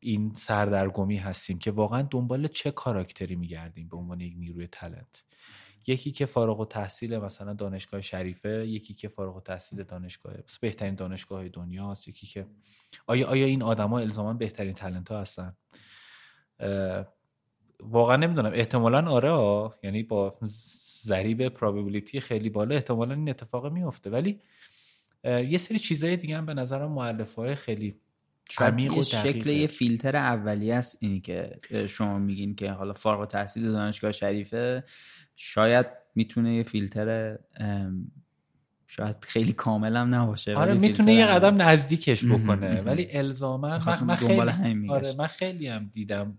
[0.00, 5.24] این سردرگمی هستیم که واقعا دنبال چه کاراکتری میگردیم به عنوان یک نیروی تلنت.
[5.86, 10.94] یکی که فارغ و تحصیل مثلا دانشگاه شریفه یکی که فارغ و تحصیل دانشگاه بهترین
[10.94, 12.46] دانشگاه دنیاست یکی که
[13.06, 15.56] آیا آیا این آدما الزاما بهترین تلنت ها هستن
[17.80, 18.50] واقعا نمی‌دونم.
[18.54, 20.38] احتمالا آره یعنی با
[21.04, 24.40] ضریب پراببلیتی خیلی بالا احتمالا این اتفاق میفته ولی
[25.24, 27.94] یه سری چیزای دیگه هم به نظرم معلف های خیلی
[28.58, 33.72] عمیق و شکل یه فیلتر اولی است اینی که شما میگین که حالا فارغ تحصیل
[33.72, 34.84] دانشگاه شریفه.
[35.36, 37.38] شاید می‌تونه یه فیلتر
[38.86, 42.80] شاید خیلی کامل هم نباشه آره می‌تونه یه قدم نزدیکش بکنه.
[42.80, 46.38] ولی الزاما من, خیلی آره من خیلی هم دیدم.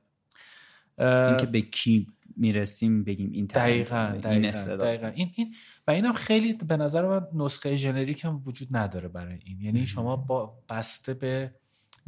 [1.00, 5.56] اینکه به کی می‌رسیم بگیم این دقیقا, دقیقا, این این
[5.88, 9.62] و اینم خیلی به نظر من نسخه ژنریک هم وجود نداره برای این.
[9.62, 11.54] یعنی شما با بسته به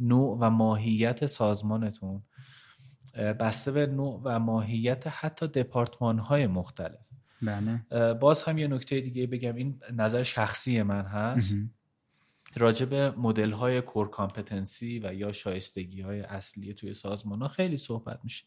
[0.00, 2.22] نوع و ماهیت سازمانتون
[3.14, 7.00] بسته به نوع و ماهیت حتی دپارتمان های مختلف.
[7.42, 7.84] بله.
[8.14, 9.54] باز هم یه نکته دیگه بگم.
[9.54, 11.58] این نظر شخصی من هست.
[12.56, 17.76] راجع به مدل های کور کامپتنسی و یا شایستگی های اصلی توی سازمان ها خیلی
[17.76, 18.44] صحبت میشه.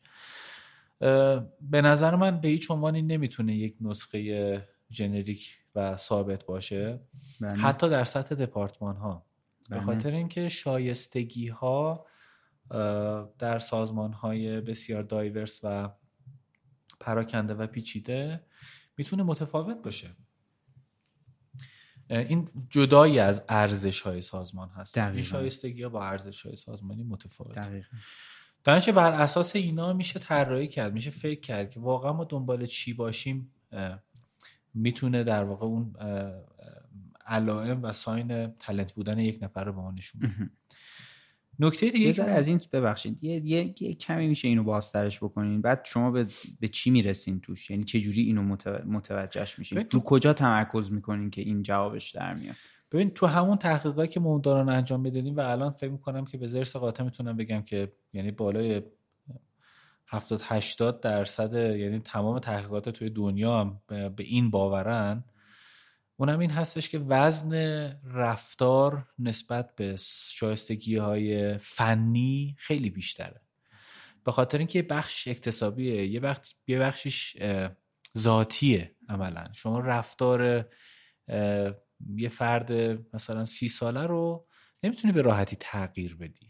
[1.62, 7.00] به نظر من به هیچ عنوانی نمی‌تونه یک نسخه جنریک و ثابت باشه
[7.42, 7.54] بله.
[7.54, 9.26] حتی در سطح دپارتمان ها
[9.70, 9.86] به بله.
[9.86, 12.06] خاطر اینکه شایستگی ها
[13.40, 15.90] در سازمان های بسیار دایورس و
[17.00, 18.44] پراکنده و پیچیده
[18.98, 20.10] می‌تونه متفاوت باشه
[22.10, 27.56] این جدایی از ارزش های سازمان هست این شایستگی ها با ارزش های سازمانی متفاوت
[27.56, 27.98] دقیقا.
[28.64, 33.52] بر اساس اینا میشه طراحی کرد میشه فکر کرد که واقعا ما دنبال چی باشیم
[34.74, 35.96] می‌تونه در واقع اون
[37.26, 40.52] علائم و ساین تلنت بودن یک نفر رو به ما نشون
[41.60, 43.24] نکته دیگه یه از این ببخشید.
[43.24, 45.62] یه،, یه،, یه, کمی میشه اینو بازترش بکنین.
[45.62, 46.28] بعد شما به,
[46.60, 51.42] به چی می‌رسین توش؟ یعنی چه جوری اینو متوجهش میشین؟ رو کجا تمرکز می‌کنین که
[51.42, 52.56] این جوابش در میاد؟
[52.92, 56.76] ببین تو همون تحقیقاتی که ما انجام می‌دادیم و الان فکر می‌کنم که به زرس
[56.76, 58.82] قاطع می‌تونم بگم که یعنی بالای
[60.08, 65.24] 70 80 درصد یعنی تمام تحقیقات توی دنیا هم به این باورن.
[66.18, 67.54] اونم این هستش که وزن
[68.06, 69.96] رفتار نسبت به
[70.30, 73.42] شایستگی های فنی خیلی بیشتره.
[74.24, 77.38] به خاطر اینکه بخشش اکتسابیه یه بخش یه بخشش
[78.18, 79.44] ذاتیه عملا.
[79.54, 80.66] شما رفتار
[82.16, 82.72] یه فرد
[83.14, 84.48] مثلا سی ساله رو
[84.84, 86.48] نمی‌تونی به راحتی تغییر بدی.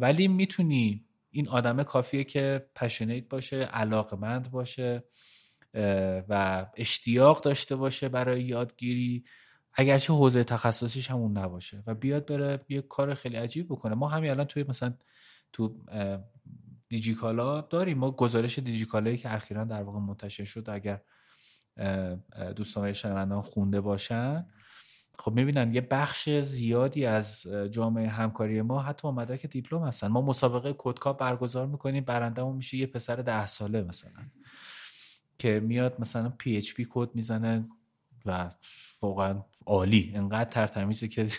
[0.00, 1.04] ولی می‌تونی.
[1.30, 5.04] این آدم کافیه که پشنیت باشه علاقمند باشه
[6.28, 9.24] و اشتیاق داشته باشه برای یادگیری.
[9.72, 13.94] اگرچه حوزه تخصصیش همون نباشه و بیاد بره یه کار خیلی عجیب بکنه.
[13.94, 14.94] ما همین الان توی مثلا
[15.52, 15.84] تو
[16.88, 17.98] دیجیکالا داریم.
[17.98, 21.00] ما گزارش دیجیکالایی که اخیرا در واقع منتشر شد اگر
[22.56, 24.46] دوستان شنوندان خونده باشن.
[25.18, 30.08] خب می‌بینن یه بخش زیادی از جامعه همکاری ما حتی با مدرک دیپلم هستن.
[30.08, 34.30] ما مسابقه CodeCup برگزار می‌کنیم برندهمون میشه یه پسر ده ساله مثلا
[35.38, 37.68] که میاد مثلا PHP کد می‌زنه
[38.26, 38.50] و
[39.02, 40.12] واقعا عالی.
[40.14, 41.28] انقدر تر تمیزه که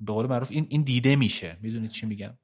[0.00, 1.56] به قول معروف این این دیده میشه.
[1.62, 2.34] می‌دونید چی میگم؟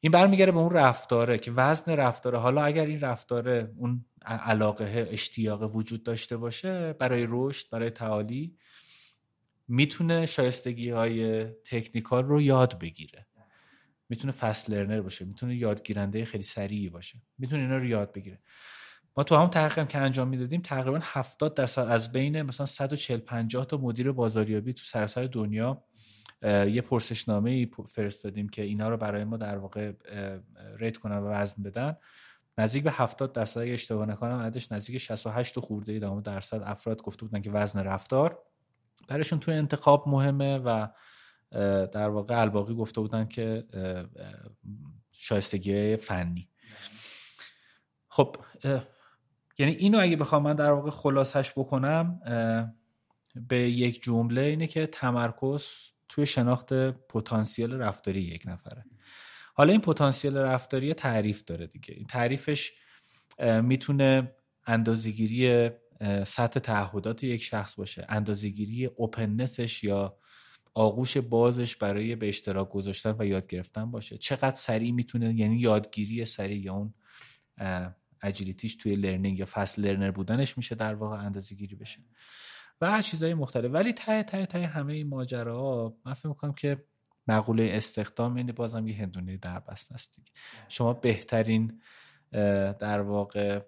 [0.00, 2.38] این برمیگرده به اون رفتاره که وزن رفتاره.
[2.38, 8.56] حالا اگر این رفتاره اون علاقه اشتیاق وجود داشته باشه برای رشد برای تعالی
[9.68, 13.26] می‌تونه شایستگی های تکنیکال رو یاد بگیره.
[14.08, 17.22] می‌تونه فست لرنر باشه می‌تونه یادگیرنده خیلی سریعی باشه.
[17.38, 18.40] می‌تونه اینا رو یاد بگیره.
[19.16, 23.64] ما تو هم تحقیق که انجام می‌دادیم تقریبا 70 درصد از بین مثلا 140 50
[23.66, 25.84] تا مدیر بازاریابی تو سراسر دنیا
[26.42, 29.92] یه پرسشنامه ای فرستادیم که اینا رو برای ما در واقع
[30.76, 31.96] ریت کنن و وزن بدن.
[32.58, 37.26] نزدیک به 70 درصد اگه اشتباه نکنم عددش نزدیک 68 خورده ای درصد افراد گفته
[37.26, 38.38] بودن که وزن رفتار.
[39.08, 40.88] برایشون توی انتخاب مهمه و
[41.92, 43.64] در واقع الباقی گفته بودن که
[45.12, 46.48] شایستگی فنی.
[48.08, 48.36] خب
[49.58, 52.20] یعنی اینو اگه بخوام من در واقع خلاصش بکنم
[53.48, 55.64] به یک جمله اینه که تمرکز
[56.08, 56.72] توی شناخت
[57.08, 58.84] پتانسیل رفتاری یک نفره.
[59.54, 61.94] حالا این پتانسیل رفتاری تعریف داره دیگه.
[61.94, 62.72] این تعریفش
[63.62, 64.32] می‌تونه
[64.66, 65.70] اندازهگیری
[66.26, 70.18] سطح تعهدات یک شخص باشه اندازهگیری اوپننسش یا
[70.74, 74.18] آغوش بازش برای به اشتراک گذاشتن و یاد گرفتن باشه.
[74.18, 76.94] چقدر سریع می‌تونه یعنی یادگیری سریع یا اون
[78.22, 82.00] اجیلیتیش توی لرنینگ یا فست لرنر بودنش میشه در واقع اندازه گیری بشه.
[82.80, 83.70] و چیزهای مختلف.
[83.72, 86.84] ولی ته ته ته همه این ماجراها من فکر می‌کنم که
[87.28, 90.20] مقوله استخدام یعنی بازم یه هندونه در بست است
[90.68, 91.80] شما بهترین
[92.78, 93.60] در واقع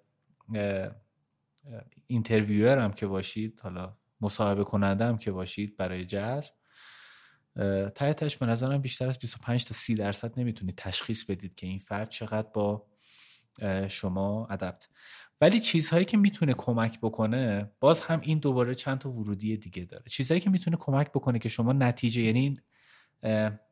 [2.06, 6.52] interviewer هم که باشید حالا مصاحبه کننده هم که باشید برای جذب
[7.94, 12.08] تایتش به نظرم بیشتر از 25 تا 30 درصد نمی‌تونید تشخیص بدید که این فرد
[12.08, 12.86] چقدر با
[13.88, 14.88] شما adapt
[15.40, 20.04] ولی چیزهایی که می‌تونه کمک بکنه باز هم این دوباره چند تا ورودی دیگه داره.
[20.08, 22.60] چیزهایی که می‌تونه کمک بکنه که شما نتیجه یعنی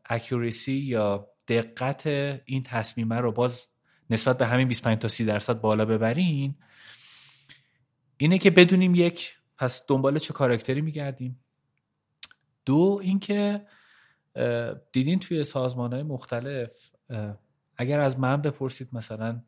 [0.05, 2.07] اکوریسی یا دقت
[2.45, 3.67] این تصمیمه رو باز
[4.11, 6.55] نسبت به همین 25 تا 30 درصد بالا ببرین
[8.17, 11.41] اینه که بدونیم یک پس دنبال چه کارکتری میگردیم.
[12.65, 13.67] دو اینکه
[14.93, 16.91] دیدین توی سازمان های مختلف
[17.77, 19.43] اگر از من بپرسید مثلا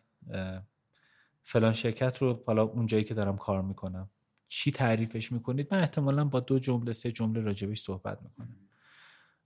[1.50, 4.10] فلان شرکت رو حالا اون جایی که دارم کار می‌کنم.
[4.48, 8.56] چی تعریفش می‌کنید؟ من احتمالا با دو جمله سه جمله راجبش صحبت می‌کنم.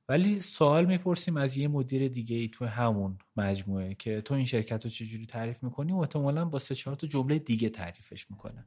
[0.08, 4.84] ولی سوال می‌پرسیم از یه مدیر دیگه ای تو همون مجموعه که تو این شرکت
[4.84, 8.66] رو چجوری تعریف می‌کنی؟ و احتمالا با سه چهار تا جمله دیگه تعریفش می‌کنه.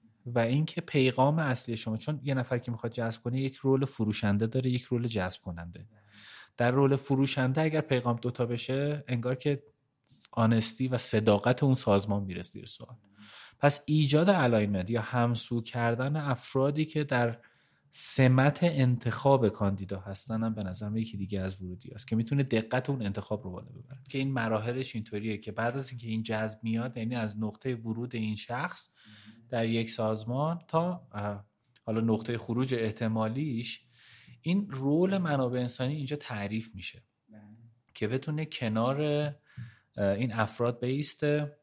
[0.25, 4.47] و اینکه پیغام اصلی شما چون یه نفر که می‌خواد جذب کنه یک رول فروشنده
[4.47, 5.87] داره یک رول جذب کننده
[6.57, 9.63] در role فروشنده اگر پیغام دوتا بشه انگار که
[10.31, 12.95] honesty و صداقت اون سازمان میره زیر سوال.
[13.59, 17.39] پس ایجاد alignment یا همسو کردن افرادی که در
[17.91, 22.89] سمت انتخاب کاندیدا هستن هم به نظر یکی دیگه از ورودی است که می‌تونه دقت
[22.89, 23.99] اون انتخاب رو بالا ببره.
[24.09, 28.15] که این مراحلش اینطوریه که بعد از اینکه این جذب میاد یعنی از نقطه ورود
[28.15, 28.89] این شخص
[29.51, 31.07] در یک سازمان تا
[31.85, 33.81] حالا نقطه خروج احتمالیش
[34.41, 37.03] این رول منابع انسانی اینجا تعریف میشه.
[37.93, 39.01] که بتونه کنار
[39.97, 41.57] این افراد بیسته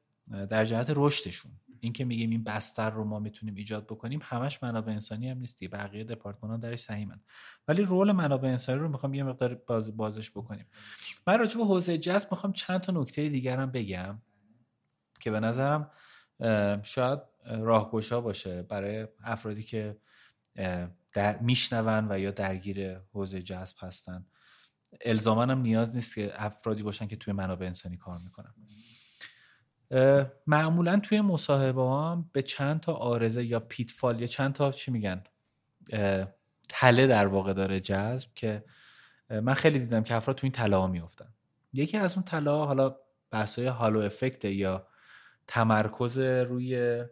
[0.51, 1.53] در جهت رشدشون.
[1.80, 5.68] این که میگیم این بستر رو ما می‌تونیم ایجاد بکنیم همش منابع انسانی هم نیستی
[5.68, 7.20] بقیه دپارتمان ها درش سهیمن
[7.68, 10.66] ولی رول منابع انسانی رو می‌خوام یه مقدار باز بازش بکنیم.
[11.26, 14.22] من راجع به حوزه جذب می‌خوام چند تا نکته دیگرم بگم
[15.20, 15.91] که به نظرم
[16.82, 17.18] شاید
[17.49, 19.97] راهگشا باشه برای افرادی که
[21.13, 24.27] در میشنون و یا درگیر حوزه جذب هستن.
[25.01, 28.55] الزاما هم نیاز نیست که افرادی باشن که توی منابع انسانی کار می‌کنن.
[30.47, 35.25] معمولا توی مصاحبه هم به چند تا آرزه یا پیتفال یا چند تا چی میگن
[36.69, 38.65] تله در واقع داره جذب که
[39.31, 41.35] من خیلی دیدم که افراد توی این تله ها میفتن
[41.73, 42.97] یکی از اون تله ها حالا
[43.31, 44.87] بحثای هالو افکت یا
[45.47, 47.05] تمرکز روی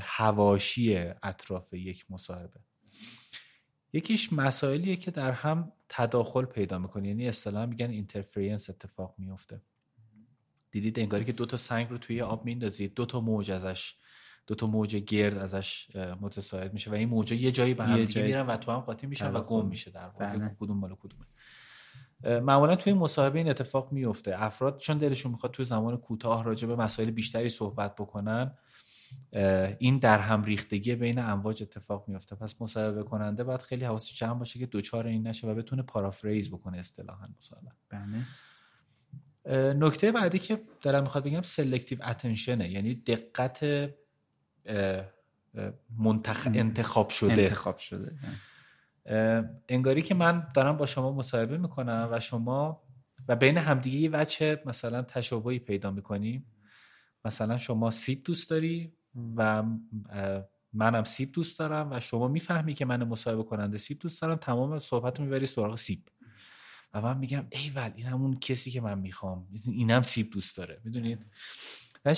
[0.00, 2.60] هواشی اطراف یک مصاحبه.
[3.92, 7.08] یکیش مسائلیه که در هم تداخل پیدا می‌کنه.
[7.08, 9.62] یعنی اصطلاحا میگن اینترفرنس اتفاق میفته
[10.70, 13.94] دیدید انگاری که دو تا سنگ رو توی آب میندازید دو تا موج ازش
[14.46, 18.22] دو تا موج گرد ازش متساعد میشه و این موجا یه جایی به هم دیگه
[18.22, 20.36] میرن و تو هم قاطی میشن و گم میشه در واقع.
[20.36, 20.56] بله.
[20.60, 21.26] کدوم مال کدومه.
[22.40, 26.76] معمولا توی مصاحبه این اتفاق میفته افراد چون دلشون می‌خواد توی زمان کوتاه راجع به
[26.76, 28.54] مسائل بیشتری صحبت بکنن
[29.78, 34.38] این در هم ریختگی بین امواج اتفاق میفته پس مصاحبه کننده باید خیلی حواسش جمع
[34.38, 37.70] باشه که دوچار این نشه و بتونه پارافریز بکنه اصطلاحا مصاحبه.
[37.88, 38.24] بله.
[39.76, 43.90] نکته بعدی که دارم می‌خواد بگم سلکتیو اتنشنه یعنی دقت
[45.98, 46.48] منتخ...
[46.54, 47.32] انتخاب شده.
[47.32, 48.18] انتخاب شده.
[49.68, 52.82] انگاری که من دارم با شما مصاحبه می‌کنم و شما
[53.28, 56.46] و بین همدیگه یه وجه مثلا تشابهی پیدا می‌کنیم.
[57.24, 58.92] مثلا شما سیب دوست داری
[59.36, 59.62] و
[60.72, 64.36] منم سیب دوست دارم و شما می‌فهمی که من مصاحبه کننده سیب دوست دارم.
[64.36, 66.08] تمام صحبت می‌بری سراغ سیب.
[66.94, 69.48] و من میگم ایول این همون کسی که من می‌خوام.
[69.66, 70.80] اینم سیب دوست داره.
[70.84, 71.26] می‌دونید؟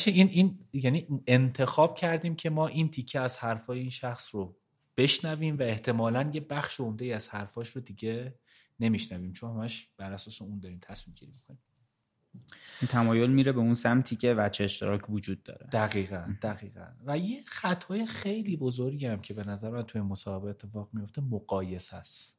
[0.06, 4.56] این این یعنی انتخاب کردیم که ما این تیکه از حرفای این شخص رو
[4.96, 8.38] بشنویم و احتمالا یه بخش عمده از حرفاش رو دیگه
[8.80, 9.32] نمیشنویم.
[9.32, 11.58] چون همش بر اساس اون داریم تصمیم گیری می‌کنیم.
[12.80, 15.66] این تمایل میره به اون سمتی که وجه اشتراک وجود داره.
[15.72, 16.86] دقیقا دقیقا.
[17.06, 21.96] و یه خطای خیلی بزرگی هم که به نظر من توی مصاحبه اتفاق میفته مقایسه
[21.96, 22.36] هست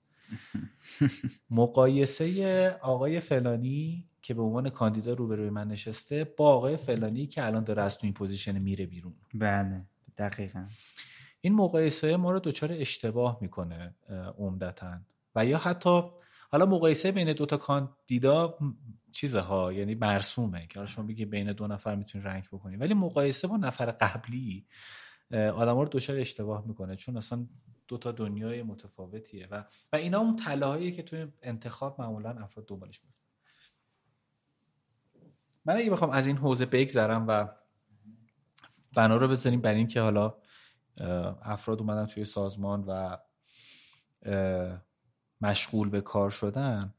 [1.50, 7.64] مقایسه آقای فلانی که به عنوان کاندیدا روبروی من نشسته با آقای فلانی که الان
[7.64, 9.14] داره از تو این position میره بیرون.
[9.34, 9.82] بله
[10.18, 10.66] دقیقا.
[11.42, 13.96] این مقایسه ما رو دچار اشتباه می‌کنه
[14.38, 15.00] عمدتا.
[15.36, 16.02] و یا حتی
[16.50, 18.58] حالا مقایسه بین دوتا کاندیدا
[19.12, 22.76] چیزه ها یعنی مرسومه که شما بگی بین دو نفر می‌تونی رنگ بکنی.
[22.78, 24.66] ولی مقایسه با نفر قبلی
[25.32, 27.48] آدم رو دچار اشتباه می‌کنه چون اصلا
[27.88, 33.02] دو تا دنیای متفاوتیه و و اینا اون تلاهایی که توی انتخاب معمولا افراد دنبالش
[33.04, 33.28] میفتن
[35.66, 37.48] من اگه بخوام از این حوزه بگذرم و
[38.96, 40.38] بنا رو بذاریم بر این که حالا
[41.42, 43.18] افراد اومدن توی سازمان و
[45.42, 46.94] مشغول به کار شدن.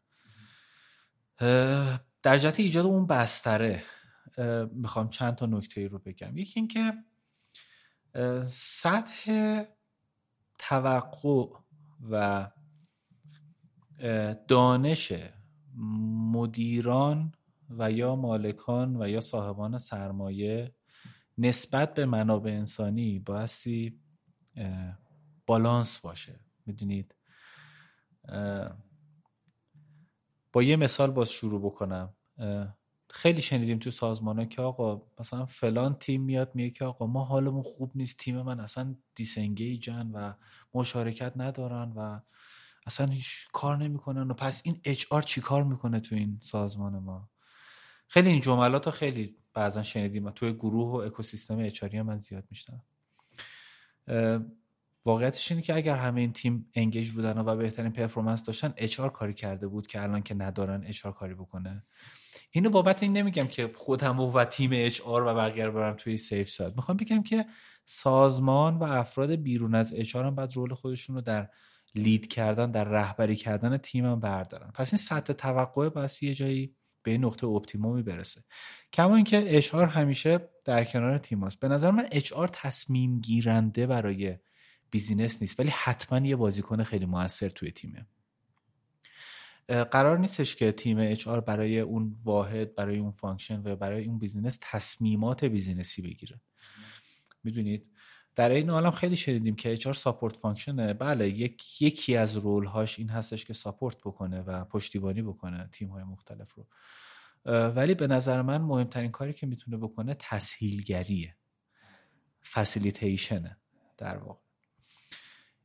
[2.22, 3.82] در جهت ایجاد اون بستره
[4.72, 6.36] می‌خوام چند تا نکته رو بگم.
[6.36, 6.92] یکی اینکه
[8.50, 9.62] سطح
[10.58, 11.58] توقع
[12.10, 12.50] و
[14.48, 15.12] دانش
[16.32, 17.32] مدیران
[17.70, 20.74] و یا مالکان و یا صاحبان سرمایه
[21.38, 24.00] نسبت به منابع انسانی بایستی
[25.46, 26.40] بالانس باشه.
[26.66, 27.14] می‌دونید؟
[30.52, 32.14] با یه مثال باز شروع بکنم.
[33.10, 37.24] خیلی شنیدیم تو سازمان ها که آقا مثلا فلان تیم میاد میگه که آقا ما
[37.24, 40.32] حالمون خوب نیست تیم من اصلا دیسنگیجن و
[40.74, 42.20] مشارکت ندارن و
[42.86, 44.30] اصلا هیچ کار نمی‌کنن.
[44.30, 47.30] و پس این HR چی کار می‌کنه تو این سازمان ما؟
[48.06, 50.30] خیلی این جملات رو خیلی بعضا شنیدیم.
[50.30, 52.84] توی گروه و اکوسیستم HR من زیاد می‌شنوم
[55.04, 59.34] واقعیتش اینه که اگر همه این تیم engage بودن و بهترین performance داشتن HR کاری
[59.34, 61.84] کرده بود که الان که ندارن HR کاری بکنه.
[62.50, 66.48] اینو بابت این نمیگم که خودم و تیم HR و بقیه رو برم توی safe
[66.48, 67.46] side می‌خوام بگم که
[67.84, 71.48] سازمان و افراد بیرون از HR هم باید role خودشون رو در
[71.94, 74.70] lead کردن در رهبری کردن تیم هم بردارن.
[74.74, 78.44] پس این سطح توقع باید یه جایی به این نقطه optimum ی برسه.
[78.92, 81.60] کما اینکه HR همیشه در کنار تیم هست.
[81.60, 84.38] به نظر من HR تصمیم گیرنده برای
[84.90, 88.06] business نیست ولی حتما یه بازیکن خیلی موثر توی تیمه.
[89.68, 94.58] قرار نیستش که تیم HR برای اون واحد برای اون function و برای اون business
[94.60, 96.40] تصمیمات business ی بگیره.
[97.44, 97.90] می‌دونید؟
[98.34, 100.94] در این عالم خیلی شنیدیم که HR support function ه.
[100.94, 105.88] بله یک یکی از role هاش این هستش که support بکنه و پشتیبانی بکنه تیم
[105.88, 106.66] های مختلف رو.
[107.68, 111.36] ولی به نظر من مهمترین کاری که می‌تونه بکنه تسهیلگریه.
[112.52, 113.56] facilitation ه
[113.96, 114.47] در واقع.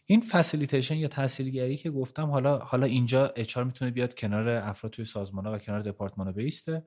[0.06, 5.06] این facilitation یا تسهیلگری که گفتم حالا حالا اینجا HR می‌تونه بیاد کنار افراد توی
[5.06, 6.86] سازمان ها و کنار دپارتمان ها بایسته.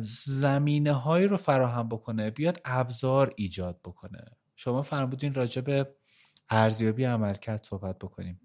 [0.00, 4.24] زمینه هایی رو فراهم بکنه بیاد ابزار ایجاد بکنه.
[4.56, 5.94] شما فرمودین راجع به
[6.48, 8.40] ارزیابی عملکرد صحبت بکنیم.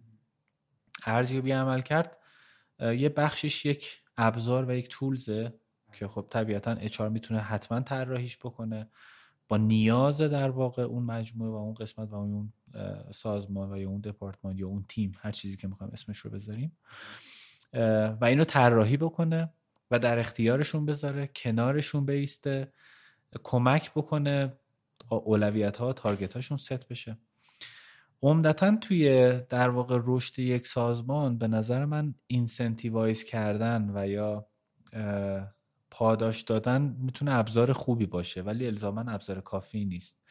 [1.06, 2.18] ارزیابی عملکرد
[2.80, 5.54] یه بخشش یک ابزار و یک تولزه
[5.94, 8.90] که خب طبیعتا اچ می‌تونه حتما طراحیش بکنه.
[9.52, 12.54] با نیاز در واقع اون مجموعه و اون قسمت و اون
[13.14, 16.78] سازمان و یا اون دپارتمان یا اون تیم هر چیزی که می‌خوایم اسمش رو بذاریم
[18.22, 19.54] و اینو طراحی بکنه
[19.92, 22.74] و در اختیارشون بذاره کنارشون بایسته
[23.44, 24.54] کمک بکنه
[25.10, 27.18] اولویت ها target هاشون ست بشه.
[28.22, 34.48] عمدتا توی در واقع رشد یک سازمان به نظر من incentivize کردن و یا
[35.92, 40.22] پاداش دادن می‌تونه ابزار خوبی باشه ولی الزاما ابزار کافی نیست.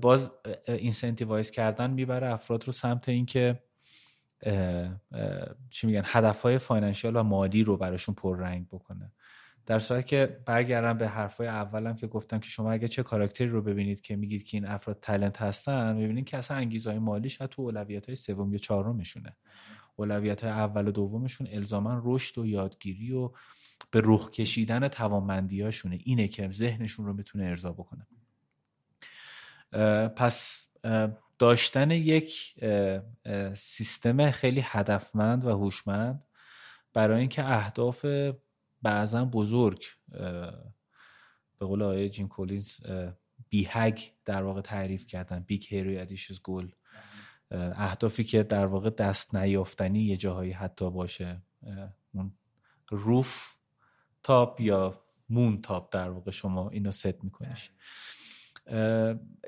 [0.00, 0.30] باز
[0.68, 3.62] incentivize کردن می‌بره افراد رو سمت اینکه
[5.70, 9.12] چی میگن هدف های فاینانشیال و مالی رو براشون پررنگ بکنه.
[9.66, 13.62] در صورتی که برگردم به حرفای اولم که گفتم که شما اگه چه کاراکتری رو
[13.62, 17.62] ببینید که میگید که این افراد تلنت هستن می‌بینید که اصلا انگیزه های مالیش تو
[17.62, 19.36] اولویت های سوم یا چهارمشونه.
[19.96, 23.30] اولویت های اول و دومشون الزاما رشد و یادگیری و
[23.90, 28.06] به رخ کشیدن توانمندی هاشونه اینه که ذهنشون رو می‌تونه ارضا بکنه.
[30.08, 30.68] پس
[31.38, 32.54] داشتن یک
[33.54, 36.24] سیستم خیلی هدفمند و هوشمند
[36.92, 38.06] برای اینکه اهداف
[38.82, 39.84] بعضا بزرگ
[41.58, 42.80] به قول آقای جیم کولینز
[43.48, 45.40] BHAG در واقع تعریف کردن.
[45.40, 46.68] Big Hairy Audacious Goal
[47.50, 51.42] اهدافی که در واقع دست نیافتنی یه جاهایی حتی باشه.
[52.14, 52.32] اون
[52.90, 53.54] roof
[54.22, 57.70] top یا moon top در واقع شما اینو ست میکنیش.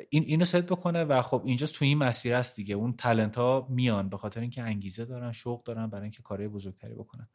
[0.08, 2.74] این اینو ست بکنه و خب اینجا تو این مسیر است دیگه.
[2.74, 6.94] اون talent ها میان به خاطر اینکه انگیزه دارن شوق دارن برای اینکه کارهای بزرگتری
[6.94, 7.28] بکنن.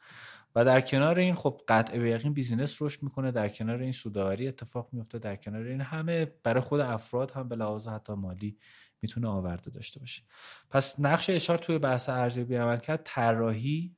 [0.55, 4.47] و در کنار این خب قطع به یقین business رشد می‌کنه در کنار این سودآوری
[4.47, 8.57] اتفاق میفته در کنار این همه برای خود افراد هم به لحاظ حتی مالی
[9.03, 10.21] می‌تونه آورده داشته باشه.
[10.69, 13.95] پس نقش HR توی بحث ارزیابی عملکرد طراحی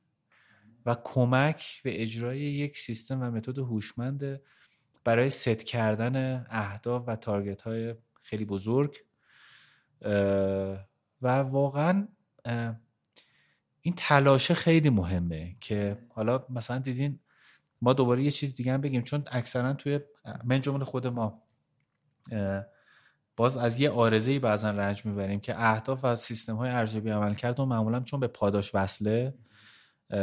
[0.86, 4.40] و کمک به اجرای یک سیستم و متد هوشمند
[5.04, 8.96] برای ست کردن اهداف و تارگت های خیلی بزرگ.
[11.22, 12.08] و واقعا
[13.80, 17.20] این تلاشه خیلی مهمه که حالا مثلا دیدین
[17.82, 19.02] ما دوباره یه چیز دیگه هم بگیم.
[19.02, 20.00] چون اکثرا توی
[20.44, 21.42] من جمله خود ما
[23.36, 27.60] باز از یه آرزه بعضا رنج می‌بریم که اهداف و سیستم های ارزیابی عمل کرد
[27.60, 29.34] و معمولا چون به پاداش وصله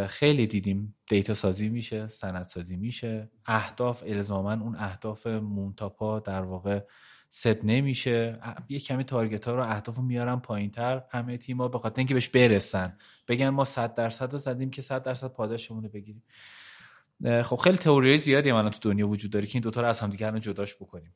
[0.07, 3.30] خیلی دیدیم دیتا سازی میشه سند سازی میشه.
[3.45, 6.80] اهداف الزاما اون اهداف مونتاپا در واقع
[7.30, 8.39] ست نمیشه.
[8.70, 12.14] یه کمی تارگت ها رو اهداف رو میارن پایین تر همه تیما به خاطر اینکه
[12.14, 12.97] بهش برسن
[13.28, 16.24] بگن ما 100 درصد رو زدیم که 100 درصد پاداشمون رو بگیریم.
[17.43, 20.39] خب خیلی تئوری زیادی من تو دنیا وجود داره که این دوتا رو از همدیگه
[20.39, 21.14] جداش بکنیم.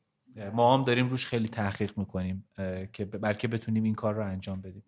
[0.52, 2.48] ما هم داریم روش خیلی تحقیق می‌کنیم
[2.92, 4.84] که بلکه بتونیم این کار رو انجام بدیم.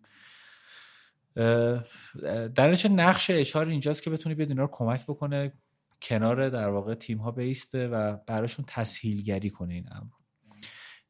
[2.55, 5.53] در نقش اشار اینجاست که بیاد اینا رو کمک بکنه
[6.01, 10.09] کنار در واقع تیم ها بیسته و براشون تسهیلگری کنه این امر.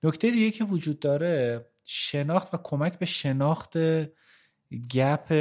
[0.03, 3.77] نکته دیگه که وجود داره شناخت و کمک به شناخت
[4.93, 5.33] گپ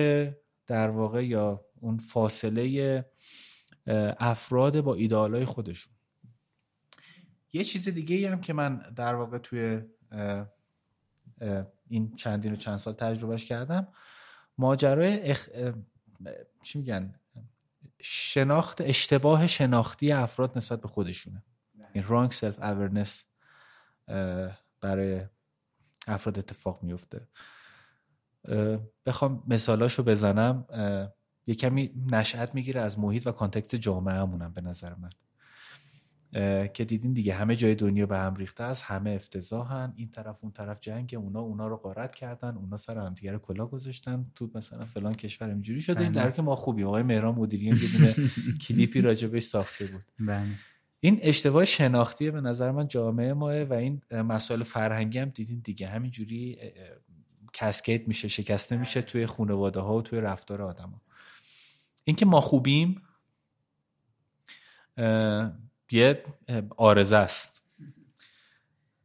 [0.67, 3.05] در واقع یا اون فاصله
[4.19, 5.93] افراد با ایدئالای خودشون.
[7.53, 9.83] یه چیز دیگه هم که من در واقع توی
[11.87, 13.89] این چندین و چند سال تجربهش کردم.
[14.59, 15.49] ماجرای اخ...
[16.63, 17.15] چی میگن؟
[18.03, 21.43] شناخت اشتباه شناختی افراد نسبت به خودشونه.
[21.93, 23.11] این wrong self awareness
[24.81, 25.27] برای
[26.07, 27.29] افراد اتفاق میفته
[29.07, 30.67] بخوام مثالاشو بزنم.
[31.47, 35.11] یه کمی نشأت می‌گیره از محیط و کانتکست جامعه همونم به نظر من.
[36.75, 39.93] که دیدین دیگه همه جای دنیا به هم ریخته است همه افتضاحن.
[39.97, 43.67] این طرف اون طرف جنگ اونا اونا رو غارت کردن اونا سر هم دیگه کلا
[43.67, 44.27] گذاشتن.
[44.35, 48.15] تو مثلا فلان کشور اینجوری شده این در که ما خوبی آقای مهران مدیریان یه
[48.69, 50.05] کلیپی راجبش ساخته بود.
[50.19, 50.47] بله.
[51.01, 55.89] این اشتباه شناختی به نظر من جامعه ماه و این مسائل فرهنگی هم دیدین دیگه.
[55.89, 56.59] همینجوری
[57.53, 61.03] کسکیت میشه شکسته میشه توی خانواده ها و توی رفتار آدم ها.
[62.05, 63.03] اینکه ما خوبیم
[65.93, 66.25] یه
[66.77, 67.63] آرزه است.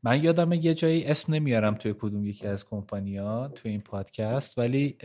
[0.04, 4.98] من یادم یه جایی اسم نمیارم توی کدوم یکی از کمپانیا توی این پادکست ولی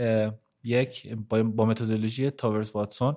[0.64, 3.16] یک با متدولوژی تاورز واتسون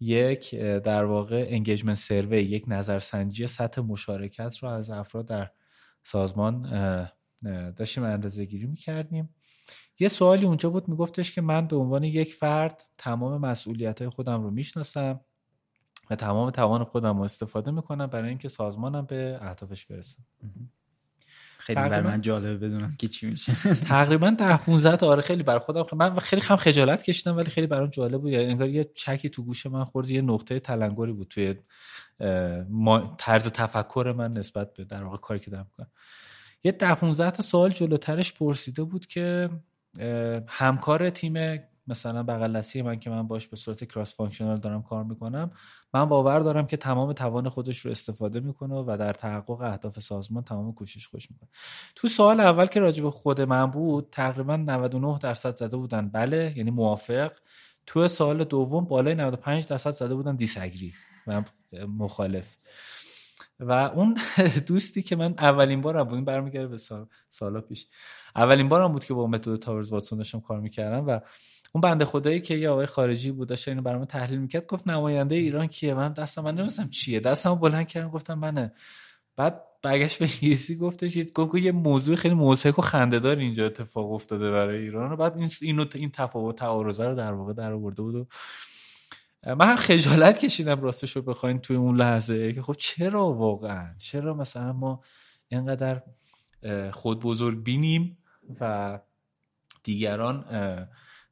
[0.00, 5.50] یک در واقع انگیجمنت سروی یک نظرسنجی سطح مشارکت رو از افراد در
[6.02, 6.62] سازمان
[7.76, 9.34] داشتیم اندازه گیری می‌کردیم.
[9.98, 14.42] یه سوالی اونجا بود میگفتش که من به عنوان یک فرد تمام مسئولیت های خودم
[14.42, 15.20] رو می‌شناسم.
[16.10, 20.18] و تمام توان خودم رو استفاده می‌کنم برای اینکه سازمانم به اهدافش برسه.
[21.58, 23.54] خیلی برای من جالبه بدونم که چی میشه.
[23.88, 27.90] تقریبا ده 15 آره خیلی بر خودم من خیلی خم خجالت کشیدم ولی خیلی برام
[27.90, 28.30] جالب بود.
[28.30, 31.54] یعنی انگار یه چکی تو گوش من خورد یه نقطه تلنگری بود توی
[33.18, 35.90] طرز تفکر من نسبت به در واقع کاری که دارم می‌کنم.
[36.64, 39.50] یه ده 15 تا سوال جلوترش پرسیده بود که
[40.48, 45.50] همکار تیم مثلا بغل من که من باهاش به صورت cross functional دارم کار می‌کنم
[45.96, 50.44] من باور دارم که تمام توان خودش رو استفاده می‌کنه و در تحقق اهداف سازمان
[50.44, 51.48] تمام کوشش خودش می‌کنه.
[51.94, 56.08] تو سوال اول که راجع به خود من بود تقریبا 99 درصد زده بودن.
[56.08, 57.32] بله یعنی موافق.
[57.86, 60.92] تو سوال دوم بالای 95 درصد زده بودن disagree
[61.26, 61.42] و
[61.88, 62.56] مخالف.
[63.60, 64.18] و اون
[64.66, 67.86] دوستی که من اولین بارم بود این برمیگرده به سال سالا پیش.
[68.36, 71.20] اولین بارم بود که با متد تاورز واتسون داشتم کار می‌کردم و
[71.76, 75.34] اون بنده خدایی که یه آقای خارجی بود داشت اینو برام تحلیل می‌کرد گفت نماینده
[75.34, 77.20] ایران کیه؟ من دستم من نمیستم چیه.
[77.20, 78.72] دستم بلند کردم گفتم منه
[79.36, 84.50] بعد برگشت به انگلیسی گفتش گفت یه موضوع خیلی موضوع و خندهدار اینجا اتفاق افتاده
[84.50, 88.14] برای ایران و بعد این اینو این تفاوت تعارضه رو در واقع در آورده بود
[88.14, 88.26] و
[89.54, 94.34] من هم خجالت کشیدم راستش رو بخواین توی اون لحظه که خب چرا واقعا؟ چرا
[94.34, 95.00] مثلا ما
[95.48, 96.02] اینقدر
[96.92, 98.18] خود بزرگ بینیم
[98.60, 98.98] و
[99.82, 100.44] دیگران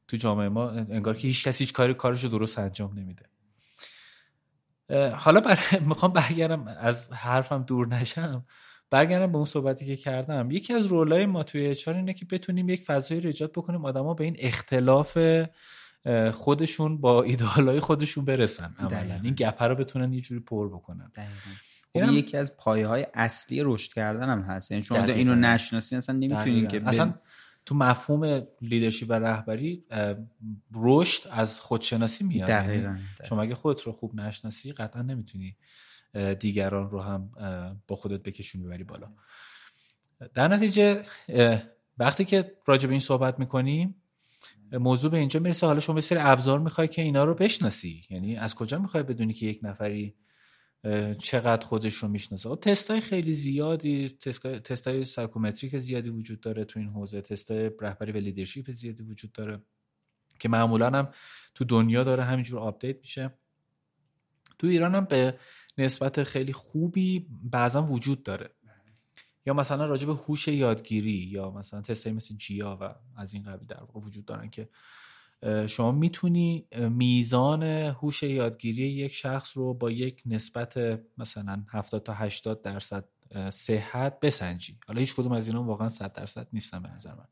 [0.07, 3.25] تو جامعه ما انگار که هیچ کسی هیچ کاری کارش رو درست انجام نمیده.
[5.15, 5.59] حالا بر...
[5.89, 8.45] می‌خوام برگردم از حرفم دور نشم.
[8.89, 10.51] برگردم به اون صحبتی که کردم.
[10.51, 14.13] یکی از رولای ما توی اچار اینه که بتونیم یک فضایی رو ایجاد بکنیم آدما
[14.13, 15.17] به این اختلاف
[16.33, 19.19] خودشون با ایدئالای خودشون برسن عملا.
[19.23, 21.11] این گپه رو بتونن یه جوری پر بکنن.
[21.91, 24.71] این یکی از پایه های اصلی رشد کردن هم هست.
[24.71, 27.13] یعنی شما اینو نشناسی اصلا نمی‌تونین که اصلا
[27.65, 29.83] تو مفهوم لیدرشپ و رهبری
[30.73, 32.49] رشد از خودشناسی میاد.
[32.49, 35.57] یعنی شما اگه خودت رو خوب نشناسی قطعا نمی‌تونی
[36.39, 37.31] دیگران رو هم
[37.87, 39.07] با خودت بکشون ببری بالا.
[40.33, 41.05] در نتیجه
[41.97, 43.95] وقتی که راجع به این صحبت می‌کنیم
[44.71, 45.67] موضوع به اینجا می‌رسه.
[45.67, 48.05] حالا شما سری ابزار می‌خوای که اینا رو بشناسی.
[48.09, 50.15] یعنی از کجا می‌خوای بدونی که یک نفری
[51.19, 52.55] چقدر خودش رو می‌شناسه.
[52.55, 54.09] تست های خیلی زیادی
[54.63, 57.21] تست های psychometric زیادی وجود داره تو این حوزه.
[57.21, 59.61] تست رهبری و leadership زیادی وجود داره
[60.39, 61.09] که معمولا هم
[61.55, 63.33] تو دنیا داره همینجور update میشه.
[64.59, 65.39] تو ایران هم به
[65.77, 68.49] نسبت خیلی خوبی بعضا وجود داره.
[69.45, 73.67] یا مثلا راجع به هوش یادگیری یا مثلا تست مثل جیا و از این قبیل
[73.67, 74.69] در واقع وجود دارن که
[75.67, 82.61] شما می‌تونی میزان هوش یادگیری یک شخص رو با یک نسبت مثلا 70 تا 80
[82.61, 83.05] درصد
[83.49, 84.79] صحت بسنجی.
[84.87, 87.27] حالا هیچ کدوم از اینا واقعا 100 درصد نیستن به نظر من.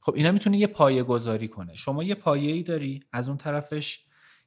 [0.00, 4.04] خب اینا می‌تونه یه پایه گذاری کنه شما یه پایه ای داری از اون طرفش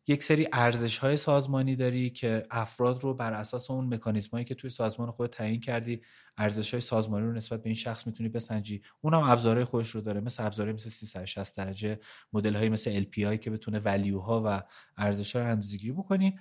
[0.07, 4.69] یک سری ارزش های سازمانی داری که افراد رو بر اساس اون مکانیزم که توی
[4.69, 6.01] سازمان خود تعیین کردی
[6.37, 8.81] ارزش های سازمانی رو نسبت به این شخص می‌تونی بسنجی.
[9.01, 11.99] اونم ابزارهای خودش رو داره مثل ابزارهای مثل 360 درجه
[12.33, 14.63] مدل های مثل LPI که بتونه ولیو ها و
[14.97, 16.39] ارزش ها رو اندازه‌گیری بکنی.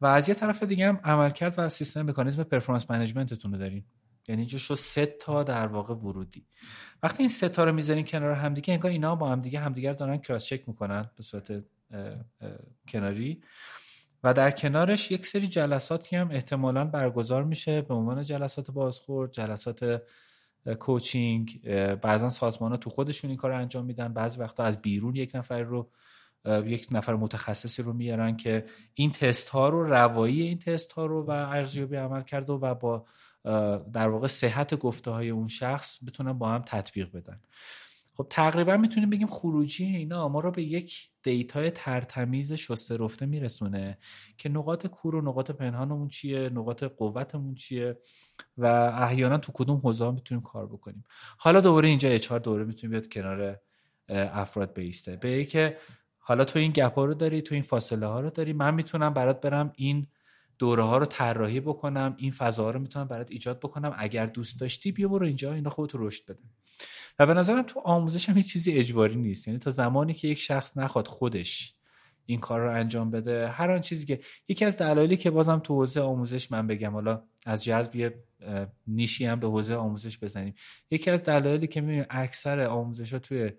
[0.00, 3.84] و از یه طرف دیگه هم عملکرد و سیستم مکانیزم پرفورمنس منیجمنتتون رو دارین.
[4.28, 6.46] یعنی اینجا شو سه تا در واقع ورودی.
[7.02, 10.44] وقتی این سه تا رو می‌ذارین کنار همدیگه انگار اینا با همدیگه همدیگر دارن کراس
[10.44, 11.64] چک می‌کنن به صورت
[12.88, 13.42] کناری.
[14.24, 20.02] و در کنارش یک سری جلساتی هم احتمالا برگزار میشه به عنوان جلسات بازخورد جلسات
[20.80, 21.60] coaching.
[21.94, 24.12] بعضا سازمان ها تو خودشون این کار انجام میدن.
[24.12, 25.90] بعضی وقتا از بیرون یک نفر رو
[26.44, 28.64] یک نفر متخصصی رو میارن که
[28.94, 33.06] این تست ها رو روایی این تست ها رو و ارزیابی عمل کرده و با
[33.92, 37.40] در واقع صحت گفته های اون شخص بتونن با هم تطبیق بدن.
[38.14, 43.26] خب تقریبا می‌تونیم بگیم خروجی اینا ما رو به یک data ی ترتمیز شسته رفته
[43.26, 43.98] میرسونه
[44.38, 47.98] که نقاط کور و نقاط پنهانمون چیه نقاط قوتمون چیه
[48.58, 51.04] و احیانا تو کدوم حوزه می‌تونیم کار بکنیم.
[51.38, 53.58] حالا دوباره اینجا اچ دوره می‌تونیم بیاد کنار
[54.08, 55.16] افراد بیسته.
[55.16, 55.76] به که
[56.18, 59.14] حالا تو این گپ ها رو داری تو این فاصله ها رو داری من می‌تونم
[59.14, 60.06] برات برم این
[60.58, 63.94] دوره ها رو طراحی بکنم این فضاها رو می‌تونم برات ایجاد بکنم.
[63.96, 66.42] اگر دوست داشتی بیا برو اینجا اینا خودت رشد بده.
[67.18, 69.48] و به نظرم تو آموزش هم هیچ چیزی اجباری نیست.
[69.48, 71.74] یعنی تا زمانی که یک شخص نخواد خودش
[72.26, 75.74] این کار رو انجام بده هر آن چیزی که یکی از دلایلی که بازم تو
[75.74, 78.14] حوزه آموزش من بگم حالا از جذب
[78.86, 80.54] نیشی هم به حوزه آموزش بزنیم.
[80.90, 83.50] یکی از دلایلی که می‌بینیم اکثر آموزش ها توی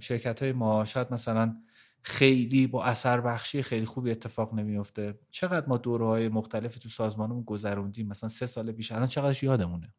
[0.00, 1.56] شرکت های ما شاید مثلا
[2.02, 7.42] خیلی با اثر بخشی خیلی خوبی اتفاق نمیفته چقدر ما دوره های مختلف تو سازمانمون
[7.42, 8.08] گذروندیم.
[8.08, 9.94] مثلا سه سال پیش الان چقدر یادمونه.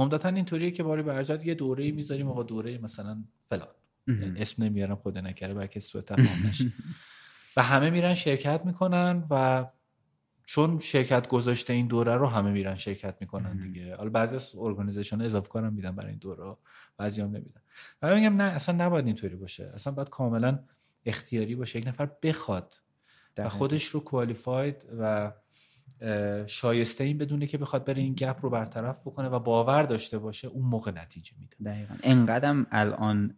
[0.00, 3.68] عمدتا اینطوریه که باری برجات یه دوره می‌ذاریم آقا دوره مثلا فلان.
[4.36, 6.72] اسم نمیارم خدا نکره برکه سوء تفاهم نشه
[7.56, 9.66] و همه میرن شرکت می‌کنن و
[10.46, 13.96] چون شرکت گذاشته این دوره رو همه میرن شرکت می‌کنن دیگه.
[13.96, 16.56] حالا بعضی از ارگانیزیشن اضافه کارم میدن برای این دوره
[16.96, 17.60] بعضی هم نمیدن.
[18.02, 19.70] و میگم نه اصلا نباید اینطوری باشه.
[19.74, 20.58] اصلا باید کاملا
[21.06, 21.78] اختیاری باشه.
[21.78, 22.80] یک نفر بخواد
[23.38, 25.32] و خودش رو کوالیفاید و
[26.46, 30.48] شایسته این بدونه که بخواد بره این گپ رو برطرف بکنه و باور داشته باشه
[30.48, 31.56] اون موقع نتیجه میده.
[31.70, 31.94] دقیقا.
[32.02, 33.34] انقدرم الان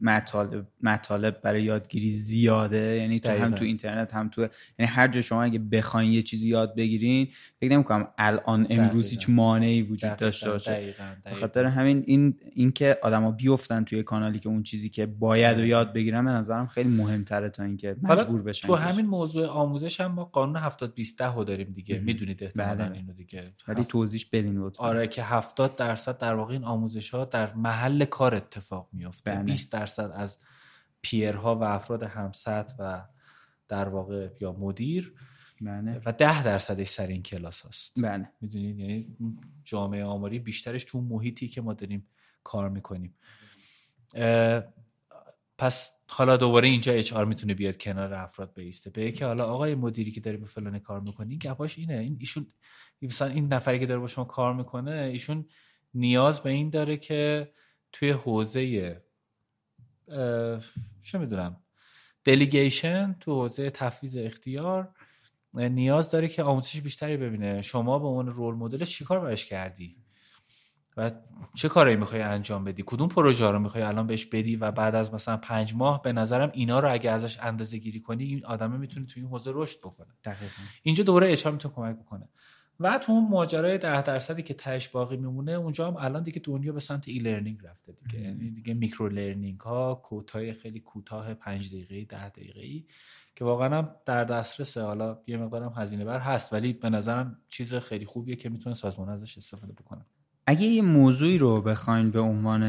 [0.00, 2.96] مطالب, مطالب برای یادگیری زیاده.
[2.96, 4.40] یعنی تو هم تو اینترنت هم تو
[4.78, 7.28] یعنی هر جا شما اگه بخواین یه چیزی یاد بگیرین
[7.60, 10.94] فکر نمی‌کنم الان امروز هیچ مانعی وجود داشته باشه.
[11.40, 15.92] خاطر همین این اینکه آدما بیفتن توی کانالی که اون چیزی که باید و یاد
[15.92, 20.24] بگیرن به نظرم خیلی مهمتره تا اینکه مجبور بشن تو همین موضوع آموزش هم ما
[20.24, 21.89] قانون 70 20 10 داریم دیگه.
[21.98, 22.96] می‌دونید احتمالاً بله.
[22.96, 23.48] اینو دیگه.
[23.68, 24.84] ولی توضیح بدین لطفا.
[24.84, 29.42] آره که 70 درصد در واقع این آموزش ها در محل کار اتفاق میفته بله.
[29.42, 30.38] 20 درصد از
[31.02, 33.04] پیرها و افراد همسط و
[33.68, 35.14] در واقع یا مدیر
[35.60, 36.00] بله.
[36.06, 38.28] و 10 درصدش سر این کلاس هست بله.
[38.40, 39.16] می‌دونید؟ یعنی
[39.64, 42.06] جامعه آماری بیشترش تو محیطی که ما داریم
[42.44, 43.14] کار می‌کنیم.
[45.60, 48.90] پس حالا دوباره اینجا اچ آر می‌تونه بیاد کنار افراد بیسته.
[48.90, 51.94] به که حالا آقای مدیری که داری به فلان کار می‌کنی گپاش اینه.
[51.94, 52.46] این ایشون
[53.02, 55.48] مثلا این نفری که داره با شما کار می‌کنه ایشون
[55.94, 57.52] نیاز به این داره که
[57.92, 59.02] توی حوزه
[61.02, 61.60] چه می‌دونم
[62.24, 64.94] دلیگیشن تو حوزه تفویض اختیار
[65.54, 67.62] نیاز داره که آموزش بیشتری ببینه.
[67.62, 69.99] شما به عنوان رول مدل چیکار براش کردی؟
[70.96, 71.10] و
[71.54, 75.14] چه کارایی می‌خوای انجام بدی؟ کدوم پروژه رو می‌خوای الان بهش بدی و بعد از
[75.14, 79.06] مثلا پنج ماه به نظرم اینا رو اگه ازش اندازه گیری کنی این آدمه می‌تونه
[79.06, 80.08] توی این حوزه رشد بکنه.
[80.24, 80.62] دقیقاً.
[80.82, 82.28] اینجا دوباره اچ می‌تونه کمک بکنه.
[82.80, 86.72] و تو اون ماجرای ده درصدی که تهش باقی میمونه اونجا هم الان دیگه دنیا
[86.72, 88.20] به سمت e-learning رفته دیگه.
[88.24, 92.84] یعنی دیگه micro learning ها کوتاه خیلی کوتاه 5 دقیقه‌ای 10 دقیقه‌ای
[93.36, 97.74] که واقعا هم در دسترس حالا یه مقدارم هزینه بر هست ولی به نظرم چیز
[97.74, 100.06] خیلی خوبیه که می‌تونه سازمان ازش استفاده بکنه.
[100.46, 102.62] اگه یه موضوعی رو بخواین به عنوان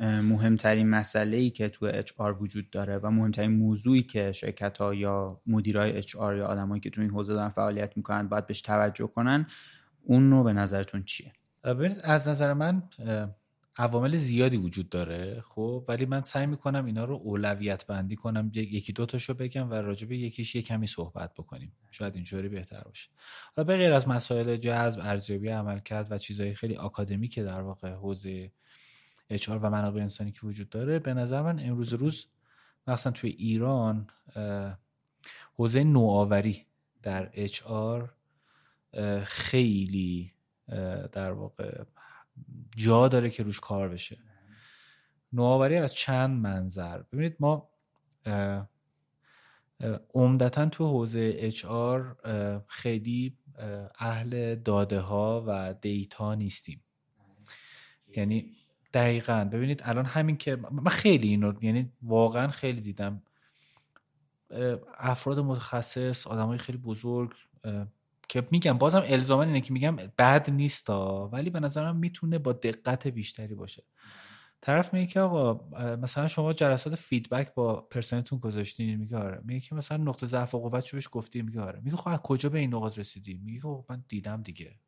[0.00, 5.40] مهمترین مسئله ای که تو HR وجود داره و مهمترین موضوعی که شرکت ها یا
[5.46, 9.46] مدیرای HR یا آدمایی که تو این حوزه دارن فعالیت می‌کنن باید بهش توجه کنن
[10.04, 11.32] اون رو به نظرتون چیه؟
[12.04, 12.82] از نظر من
[13.78, 18.92] عوامل زیادی وجود داره خب؟ ولی من سعی می‌کنم اینا رو اولویت بندی کنم یکی
[18.92, 21.72] دو تاشو بگم و راجع به یکیش یک کمی صحبت بکنیم.
[21.90, 23.10] شاید اینجوری بهتر باشه.
[23.56, 27.60] حالا به غیر از مسائل جذب ارزیابی عمل کرد و چیزهای خیلی آکادمی که در
[27.60, 28.52] واقع حوزه
[29.30, 32.26] اچ و منابع انسانی که وجود داره به نظر من امروز روز
[32.86, 34.06] مثلا توی ایران
[35.54, 36.66] حوزه نوآوری
[37.02, 37.62] در اچ
[39.24, 40.32] خیلی
[41.12, 41.84] در واقع
[42.78, 44.18] جا داره که روش کار بشه.
[45.32, 47.02] نوآوری از چند منظر.
[47.02, 47.70] ببینید ما
[50.14, 51.66] عمدتا تو حوزه اچ
[52.66, 53.36] خیلی
[53.98, 56.84] اهل داده ها و دیتا نیستیم.
[58.16, 58.56] یعنی
[58.94, 59.48] دقیقا.
[59.52, 63.22] ببینید الان همین که من خیلی اینو یعنی واقعا خیلی دیدم.
[64.98, 67.32] افراد متخصص آدمای خیلی بزرگ
[68.28, 73.06] که میگم بازم الزاما اینه که میگم بد نیستا ولی به نظرم می‌تونه با دقت
[73.06, 73.84] بیشتری باشه.
[74.60, 79.40] طرف میگه که آقا مثلا شما جلسات فیدبک با پرسنتون گذاشتین میگه آره.
[79.44, 81.80] میگه که مثلا نقطه ضعف و قوت بهش گفتی میگه آره.
[81.80, 84.78] میگه خب کجا به این نقاط رسیدی میگه خب من دیدم دیگه.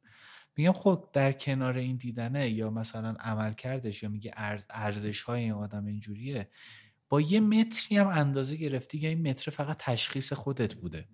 [0.56, 5.42] میگم خب در کنار این دیدنه یا مثلا عمل کردش یا میگه ارز ارزش های
[5.42, 6.48] این آدم اینجوریه
[7.08, 11.08] با یه متری هم اندازه گرفتی که این متر فقط تشخیص خودت بوده.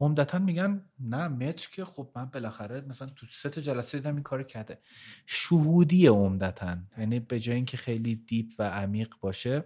[0.00, 4.22] عمدتا میگن نه متر که خب من بالاخره مثلا تو سه تا جلسه دیدم این
[4.22, 4.78] کار کرده.
[5.26, 9.64] شهودی عمدتا یعنی به جای اینکه خیلی دیپ و عمیق باشه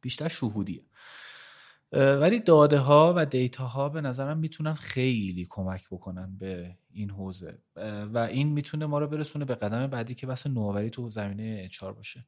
[0.00, 0.82] بیشتر شهودیه.
[1.92, 7.58] ولی داده ها و دیتا ها به نظرم می‌تونن خیلی کمک بکنن به این حوزه.
[8.14, 11.92] و این می‌تونه ما رو برسونه به قدم بعدی که بحث نوآوری تو زمینه اچار
[11.92, 12.26] باشه.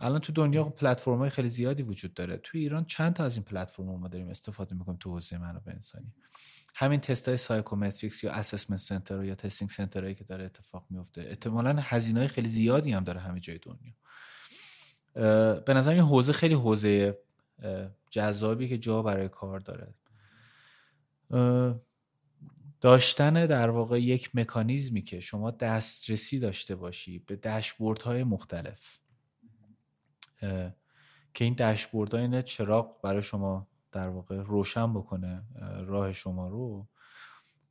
[0.00, 2.36] الان تو دنیا پلتفرم های خیلی زیادی وجود داره.
[2.36, 6.12] تو ایران چند تا از این پلتفرم ما داریم استفاده می‌کنیم تو حوزه منابع انسانی؟
[6.74, 11.76] همین تست های psychometrics یا assessment center یا testing center که داره اتفاق میفته احتمالا
[11.80, 13.92] هزینه خیلی زیادی هم داره همه جای دنیا.
[15.60, 17.18] به نظر این حوزه خیلی حوزه
[18.10, 19.94] جذابی که جا برای کار داره.
[22.80, 28.99] داشتن در واقع یک مکانیزمی که شما دسترسی داشته باشی به دشبورد های مختلف.
[31.34, 35.42] که این دشبورد های چراغ برای شما در واقع روشن بکنه
[35.86, 36.86] راه شما رو.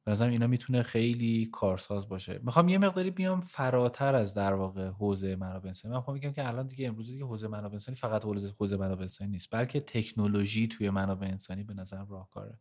[0.07, 2.39] نظرم اینا می‌تونه خیلی کارساز باشه.
[2.43, 6.67] می‌خوام یه مقداری بیام فراتر از در واقع حوزه منابع انسانی من میگم که الان
[6.67, 8.25] دیگه امروز دیگه حوزه منابع انسانی فقط
[8.59, 12.59] حوزه منابع انسانی نیست بلکه تکنولوژی توی منابع انسانی به نظر راهکاره.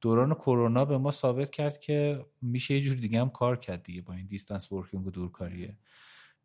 [0.00, 4.02] دوران کرونا به ما ثابت کرد که میشه یه جور دیگه هم کار کرد دیگه
[4.02, 5.76] با این دیستنس ورکینگ و دورکاریه.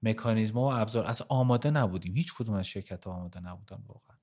[0.03, 1.05] مکانیزم و ابزار.
[1.05, 2.15] از آماده نبودیم.
[2.15, 4.17] هیچ کدوم از شرکت آماده نبودن واقعا.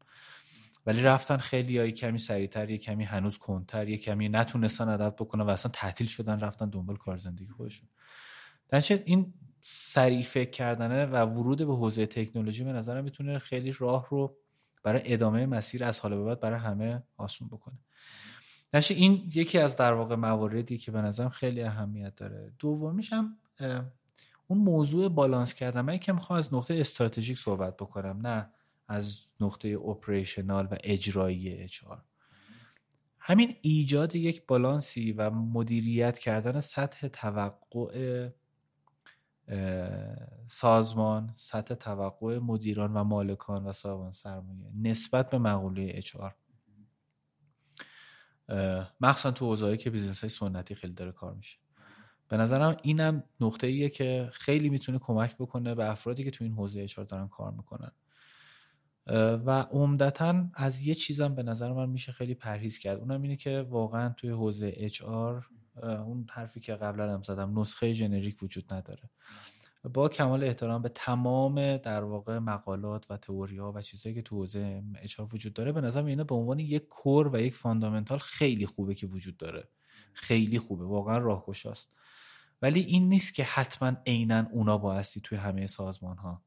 [0.87, 5.45] ولی رفتن خیلی یا کمی سریعتر یه کمی هنوز کنتر یه کمی نتونستن عدد بکنن
[5.45, 7.89] و اصلا تعطیل شدن رفتن دنبال کار زندگی خودشون.
[8.69, 14.07] در این سریع فکر کردنه و ورود به حوزه تکنولوژی به نظرم می‌تونه خیلی راه
[14.11, 14.37] رو
[14.83, 17.79] برای ادامه مسیر از حال به بعد برای همه آسون بکنه.
[18.75, 22.53] نشه این یکی از در واقع مواردی که به نظرم خیلی اهمیت داره.
[22.59, 23.37] دومیش هم
[24.51, 28.51] اون موضوع بالانس کردن من که می‌خوام از نقطه استراتژیک صحبت بکنم نه
[28.89, 32.05] از نقطه operational و اجرایی HR
[33.19, 38.29] همین ایجاد یک بالانسی و مدیریت کردن سطح توقع
[40.49, 46.35] سازمان سطح توقع مدیران و مالکان و صاحبان سرمایه نسبت به مقوله HR
[49.01, 51.59] مخصوصا تو حوزه‌ای که business های سنتی خیلی داره کار میشه.
[52.31, 56.53] به نظرم اینم نقطه ایه که خیلی می‌تونه کمک بکنه به افرادی که تو این
[56.53, 57.93] حوزه HR دارن کار می‌کنن.
[59.47, 62.99] و عمدتا از یه چیزم به نظر من میشه خیلی پرهیز کرد.
[62.99, 65.03] اونم اینه که واقعا توی حوزه HR
[65.83, 69.11] اون حرفی که قبلا هم زدم نسخه generic وجود نداره.
[69.93, 74.83] با کمال احترام به تمام در واقع مقالات و تئوری و چیزهایی که تو حوزه
[75.03, 78.95] HR وجود داره به نظر اینا به عنوان یک core و یک fundamental خیلی خوبه
[78.95, 79.69] که وجود داره.
[80.13, 81.93] خیلی خوبه واقعا راهگشاست.
[82.63, 86.43] ولی این نیست که حتما عینا اونا بایستی توی همه سازمان ها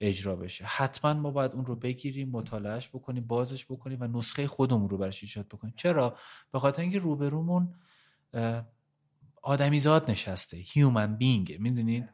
[0.00, 0.64] اجرا بشه.
[0.64, 5.22] حتما ما باید اون رو بگیریم مطالعهش بکنیم بازش بکنیم و نسخه خودمون رو برش
[5.22, 5.74] ایجاد بکنیم.
[5.76, 6.16] چرا؟
[6.52, 7.74] به خاطر اینکه روبرومون
[9.42, 12.08] آدمیزاد نشسته human being می‌دونین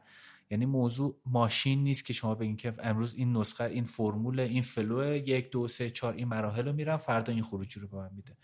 [0.49, 5.15] یعنی موضوع ماشین نیست که شما بگین که امروز این نسخه این فرمول این flow
[5.15, 8.37] یک دو سه چهار این مراحل رو میرم فردا این خروجی رو به من میده.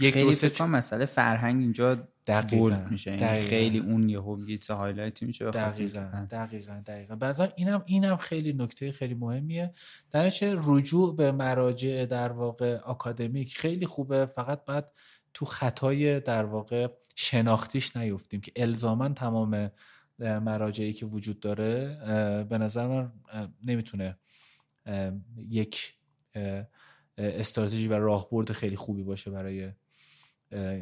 [0.00, 0.18] یک
[0.58, 3.10] دو مسئله فرهنگ اینجا دقیقا میشه.
[3.10, 3.48] یعنی دقیقا.
[3.48, 7.16] خیلی اون یهو یه هایلایت میشه دقیقا دقیقا دقیقا.
[7.16, 9.74] بعضا اینم اینم خیلی نکته خیلی مهمیه.
[10.10, 14.26] در چه رجوع به مراجع در واقع آکادمیک خیلی خوبه.
[14.26, 14.92] فقط بعد
[15.34, 19.70] تو خطای در واقع شناختیش نیفتیم که الزاما تمام
[20.18, 21.96] مراجعی که وجود داره
[22.44, 23.12] به نظر من
[23.64, 24.18] نمی‌تونه
[25.36, 25.94] یک
[27.18, 29.72] استراتژی و راهبرد خیلی خوبی باشه برای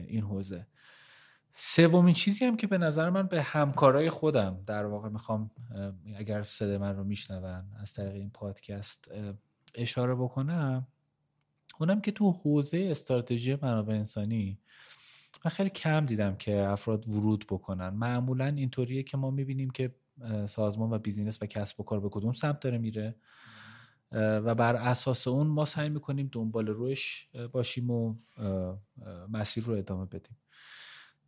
[0.08, 0.66] این حوزه.
[1.54, 5.50] سومین چیزی هم که به نظر من به همکارای خودم در واقع می‌خوام
[6.16, 9.08] اگر صدای من رو میشنون از طریق این پادکست
[9.74, 10.86] اشاره بکنم
[11.80, 14.58] اونم که تو حوزه استراتژی منابع انسانی
[15.44, 17.88] من خیلی کم دیدم که افراد ورود بکنن.
[17.88, 19.94] معمولا اینطوریه که ما می‌بینیم که
[20.46, 23.14] سازمان و بیزینس و کسب و کار به کدوم سمت داره میره
[24.12, 28.14] و بر اساس اون ما سعی می‌کنیم دنبال روش باشیم و
[29.28, 30.36] مسیر رو ادامه بدیم.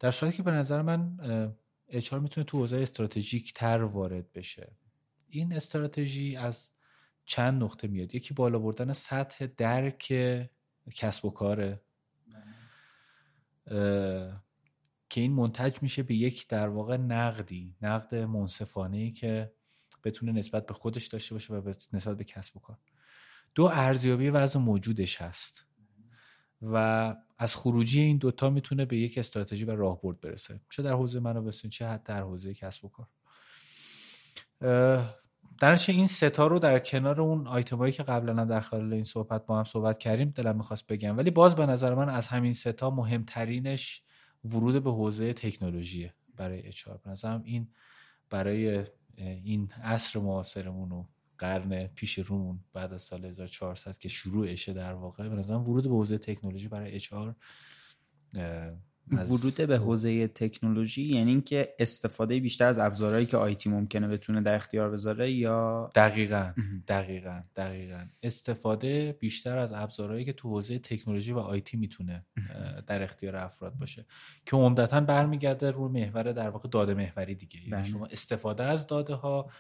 [0.03, 1.19] در صورتی که به نظر من
[1.89, 4.77] اچار می‌تونه تو حوزه استراتژیک تر وارد بشه.
[5.29, 6.73] این استراتژی از
[7.25, 10.15] چند نقطه میاد؟ یکی بالا بردن سطح درک
[10.95, 11.81] کسب و کاره.
[15.09, 19.53] که این منتج میشه به یک در واقع نقدی نقد منصفانه ای که
[20.05, 22.79] بتونه نسبت به خودش داشته باشه و نسبت به کسب و کار.
[23.55, 25.67] دو ارزیابی وضع موجودش هست.
[26.63, 30.61] و از خروجی این دوتا می‌تونه به یک استراتژی و راهبرد برسه.
[30.71, 33.09] چه در حوزه منابع چه حتی در حوزه کسب و کار.
[35.61, 39.47] در این ستا رو در کنار اون آیتمایی که قبلا هم در خلال این صحبت
[39.47, 41.19] با هم صحبت کردیم دلم می‌خواست بگم.
[41.19, 44.03] ولی باز به نظر من از همین ستا مهمترینش
[44.45, 47.69] ورود به حوزه تکنولوژیه برای اچار به نظرم این
[48.31, 48.85] برای
[49.17, 51.05] این عصر معاصرمون و
[51.43, 55.91] قرن پیش رومون بعد از سال 1400 که شروعشه در واقع به نظرم ورود به
[55.91, 57.35] حوزه تکنولوژی برای اچار
[59.11, 64.55] ورود به حوزه تکنولوژی یعنی اینکه استفاده بیشتر از ابزارهایی که آیتی ممکنه بتونه در
[64.55, 66.53] اختیار بذاره یا؟ دقیقا
[66.89, 68.07] دقیقا دقیقا.
[68.23, 72.27] استفاده بیشتر از ابزارهایی که تو حوزه تکنولوژی و آیتی می‌تونه
[72.87, 74.07] در اختیار افراد باشه.
[74.47, 77.59] که عمدتا برمیگرده روی محور در واقع داده محوری دیگه.
[77.59, 77.85] یعنی بله.
[77.85, 79.51] شما استفاده از داده ها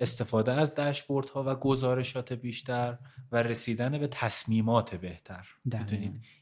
[0.00, 2.98] استفاده از داشبورد ها و گزارشات بیشتر
[3.32, 5.48] و رسیدن به تصمیمات بهتر.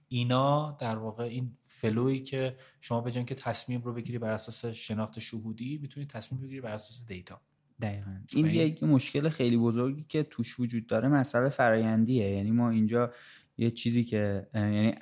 [0.09, 5.19] اینا در واقع این فلوی که شما به که تصمیم رو بگیری بر اساس شناخت
[5.19, 7.41] شهودی می‌تونی تصمیم بگیری بر اساس دیتا.
[7.81, 8.17] دقیقا.
[8.33, 12.31] این یک مشکل خیلی بزرگی که توش وجود داره مسئله فرایندیه.
[12.31, 13.13] یعنی ما اینجا
[13.59, 14.95] یه چیزی که یعنی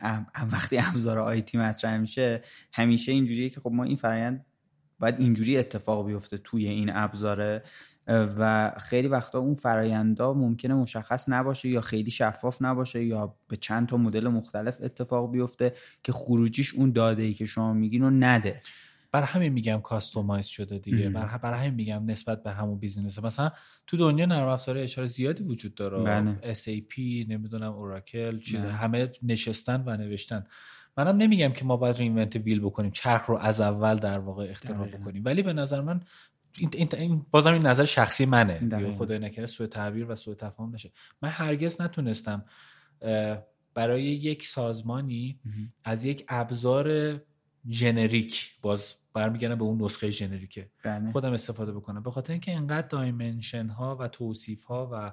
[0.52, 2.42] وقتی ابزار IT مطرح میشه
[2.72, 4.46] همیشه اینجوریه که خب ما این فرایند
[4.98, 7.62] باید اینجوری اتفاق بیفته توی این ابزاره
[8.08, 13.88] و خیلی وقتا اون فرایندا ممکنه مشخص نباشه یا خیلی شفاف نباشه یا به چند
[13.88, 18.60] تا مدل مختلف اتفاق بیفته که خروجیش اون داده ای که شما میگین رو نده.
[19.12, 21.10] برای همین میگم customize شده دیگه.
[21.10, 23.50] برای برای همین میگم نسبت به همون business مثلا
[23.86, 26.02] تو دنیا نرم افزار اشاره زیادی وجود داره.
[26.02, 26.54] بله.
[26.54, 30.46] SAP نمی‌دونم اوراکل چیز همه نشستن و نوشتن.
[30.96, 34.88] منم نمیگم که ما باید رینونت ویل بکنیم چرخ رو از اول در واقع اختراع
[34.88, 35.22] بکنیم.
[35.24, 36.00] ولی به نظر من
[36.58, 38.92] این, این بازم این نظر شخصی منه.
[38.92, 40.92] خدای نکره سوء تعبیر و سوء تفاهم نشه.
[41.22, 42.44] من هرگز نتونستم
[43.74, 45.40] برای یک سازمانی
[45.84, 47.20] از یک ابزار
[47.68, 51.12] جنریک باز برمیگردم به اون نسخه جنریکه بله.
[51.12, 52.02] خودم استفاده بکنم.
[52.02, 55.12] به خاطر اینکه انقدر دایمنشن ها و توصیف ها و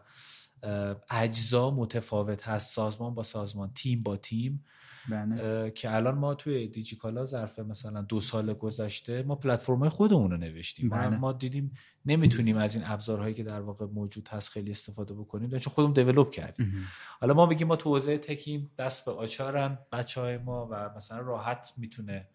[1.09, 4.65] اجزا متفاوت هست سازمان با سازمان تیم با تیم
[5.09, 5.71] بله.
[5.71, 10.89] که الان ما توی دیجیکالا ظرف مثلا دو سال گذشته ما پلتفرم خودمون رو نوشتیم
[10.89, 11.17] بله.
[11.17, 11.71] ما دیدیم
[12.05, 16.31] نمی‌تونیم از این ابزارهایی که در واقع موجود هست خیلی استفاده بکنیم چون خودمون دیولپ
[16.31, 16.87] کردیم.
[17.19, 21.19] حالا ما بگیم ما تو حوزه تکیم دست به آچارن بچه های ما و مثلا
[21.19, 22.27] راحت می‌تونه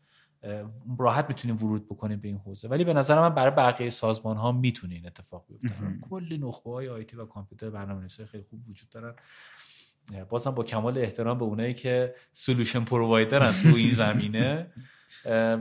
[0.99, 2.69] راحت می‌تونیم ورود بکنیم به این حوزه.
[2.69, 5.69] ولی به نظر من برای بقیه سازمان ها می‌تونه این اتفاق بیفته.
[6.11, 9.15] کلی نخبه های IT و کامپیوتر برنامه‌نویسی خیلی خوب وجود دارن.
[10.29, 14.73] بازم با کمال احترام به اونایی که solution provider ن تو این زمینه.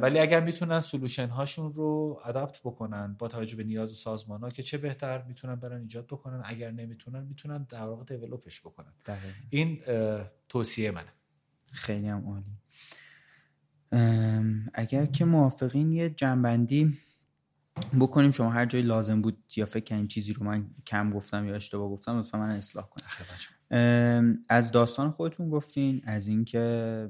[0.01, 4.63] ولی اگر می‌تونن solution هاشون رو adapt بکنن با توجه به نیاز سازمان ها که
[4.63, 8.93] چه بهتر می‌تونن برن ایجاد بکنن اگر نمی‌تونن می‌تونن در واقع develop ش بکنن.
[9.49, 9.81] این
[10.49, 11.13] توصیه منه.
[11.71, 12.57] خیلی هم عالی.
[14.73, 16.97] اگر که موافقین یه جمع‌بندی
[17.99, 21.55] بکنیم شما هر جایی لازم بود یا فکر این چیزی رو من کم گفتم یا
[21.55, 23.05] اشتباه گفتم لطفا من اصلاح کنم.
[24.49, 27.07] از داستان خودتون گفتین از اینکه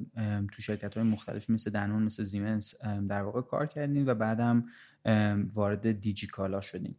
[0.51, 2.75] تو شرکت های مختلف مثل دنون مثل زیمنس
[3.09, 4.65] در واقع کار کردین و بعدم
[5.53, 6.95] وارد دیجیکالا شدین.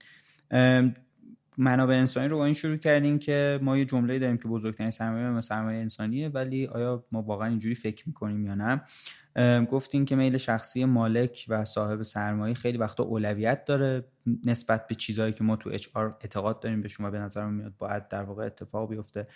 [1.58, 5.40] منابع انسانی رو با این شروع کردین که ما یه جمله داریم که بزرگترین سرمایه
[5.40, 8.82] سرمایه انسانیه ولی آیا ما واقعا اینجوری فکر می‌کنیم یا نه؟
[9.64, 14.04] گفتین که میل شخصی مالک و صاحب سرمایه خیلی وقتا اولویت داره
[14.44, 18.08] نسبت به چیزهایی که ما تو اچ اعتقاد داریم به شما به نظر میاد باید
[18.08, 19.26] در واقع اتفاق بیفته.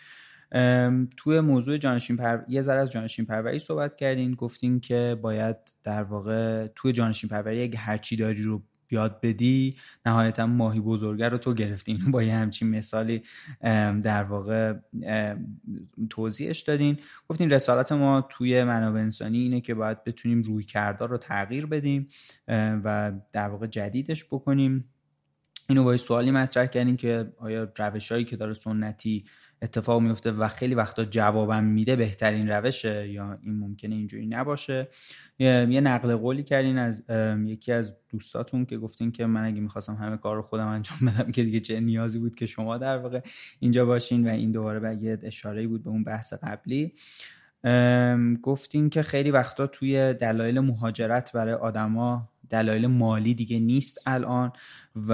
[1.16, 2.38] توی موضوع جانشین پر...
[2.48, 7.62] یه ذره از جانشین پروری صحبت کردین گفتین که باید در واقع توی جانشین پروری
[7.62, 8.62] اگه هرچی داری رو
[8.92, 9.76] یاد بدی
[10.06, 11.98] نهایتا ماهی بزرگه رو تو گرفتین.
[12.12, 13.22] با یه همچین مثالی
[14.02, 14.74] در واقع
[16.10, 16.98] توضیحش دادین.
[17.28, 22.08] گفتین رسالت ما توی منابع انسانی اینه که باید بتونیم روی کردار رو تغییر بدیم
[22.84, 24.84] و در واقع جدیدش بکنیم.
[25.68, 29.24] اینو با سوالی مطرح کردیم که آیا روش هایی که داره سنتی
[29.62, 34.88] اتفاق میفته و خیلی وقتا جوابم میده بهترین روشه یا این ممکنه اینجوری نباشه.
[35.38, 37.04] یه نقل قولی کردین از
[37.44, 41.32] یکی از دوستاتون که گفتین که من اگه می‌خواستم همه کار رو خودم انجام بدم
[41.32, 43.20] که دیگه چه نیازی بود که شما در واقع
[43.60, 46.92] اینجا باشین و این دوباره به اشاره بود به اون بحث قبلی.
[48.42, 54.52] گفتین که خیلی وقتا توی دلایل مهاجرت برای آدما دلایل مالی دیگه نیست الان
[54.96, 55.12] و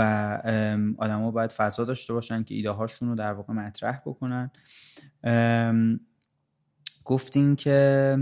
[0.98, 4.50] آدما باید فضا داشته باشن که ایده هاشون رو در واقع مطرح بکنن.
[7.04, 8.18] گفتین که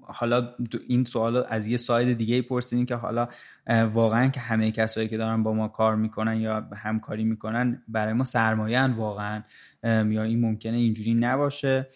[0.00, 0.54] حالا
[0.88, 3.28] این سوال از یه ساید دیگه پرسیدین که حالا
[3.92, 8.24] واقعا که همه کسایی که دارن با ما کار می‌کنن یا همکاری می‌کنن برای ما
[8.24, 9.42] سرمایه واقعا
[9.84, 11.88] یا این ممکنه اینجوری نباشه.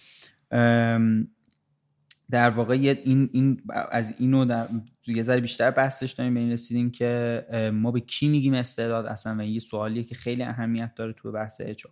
[2.30, 4.68] در واقع این, این از اینو در
[5.06, 9.36] یه ذره بیشتر بحثش داریم به این رسیدیم که ما به کی میگیم استعداد اصلا
[9.38, 11.86] و یه سوالیه که خیلی اهمیت داره تو بحث اچ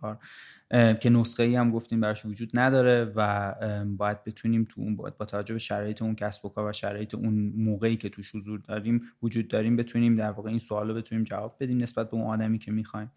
[1.01, 3.53] که نسخه ای هم گفتیم براش وجود نداره و
[3.97, 7.53] باید بتونیم تو اون با توجه به شرایط اون کسب و کار و شرایط اون
[7.57, 11.55] موقعی که توش حضور داریم وجود داریم بتونیم در واقع این سوال رو بتونیم جواب
[11.59, 13.11] بدیم نسبت به اون آدمی که می‌خوایم.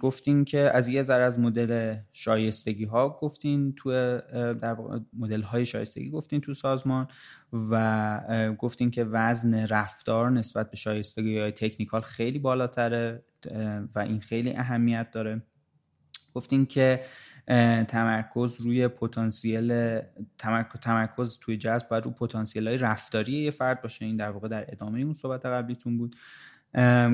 [0.00, 3.90] گفتین که از یه ذره از مدل شایستگی ها گفتین تو
[4.54, 4.76] در
[5.12, 7.08] مدل های شایستگی گفتین تو سازمان
[7.52, 13.24] و گفتین که وزن رفتار نسبت به شایستگی های تکنیکال خیلی بالاتره
[13.94, 15.42] و این خیلی اهمیت داره.
[16.34, 17.00] گفتین که
[17.88, 20.00] تمرکز روی پتانسیل
[20.38, 24.04] تمرکز, تمرکز توی جذب باید رو پتانسیل های رفتاری یه فرد باشه.
[24.04, 26.16] این در واقع در ادامه اون صحبت قبلیتون بود.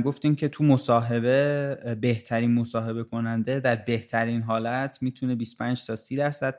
[0.05, 6.59] گفتیم که تو مصاحبه بهترین مصاحبه کننده در بهترین حالت می‌تونه 25 تا 30 درصد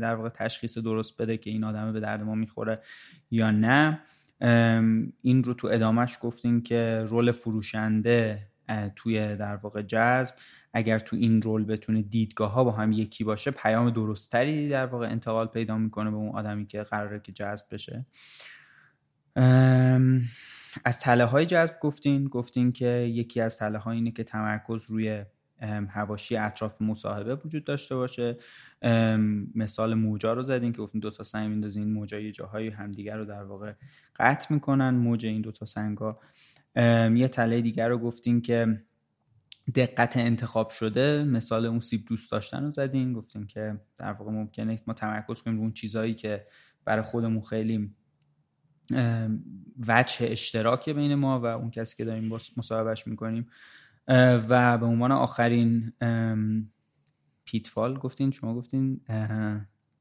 [0.00, 2.80] در واقع تشخیص درست بده که این آدمه به درد ما می‌خوره
[3.30, 4.00] یا نه.
[5.22, 8.38] این رو تو ادامهش گفتیم که رول فروشنده
[8.96, 10.34] توی در واقع جذب
[10.72, 15.06] اگر تو این رول بتونه دیدگاه ها با هم یکی باشه پیام درستتری در واقع
[15.06, 18.04] انتقال پیدا می‌کنه به اون آدمی که قراره که جذب بشه.
[20.84, 25.24] از تله های جذب گفتین گفتین که یکی از تله ها اینه که تمرکز روی
[25.88, 28.38] هواشی اطراف مصاحبه وجود داشته باشه.
[29.54, 33.42] مثال موجا رو زدین که گفتین دوتا سنگ میندازین موجا یه جاهای همدیگر رو در
[33.42, 33.72] واقع
[34.16, 36.20] قطع می‌کنن موج این دوتا سنگا.
[37.14, 38.82] یه تله دیگر رو گفتین که
[39.74, 44.78] دقت انتخاب شده مثال اون سیب دوست داشتن رو زدین گفتیم که در واقع ممکنه
[44.86, 46.44] ما تمرکز کنیم رو اون چیزهایی که
[46.84, 47.94] برای خودمون خیلی
[49.88, 53.46] وجه اشتراک بین ما و اون کسی که داریم مصاحبهش می‌کنیم.
[54.48, 55.92] و به عنوان آخرین
[57.44, 59.00] پیتفال گفتین شما گفتین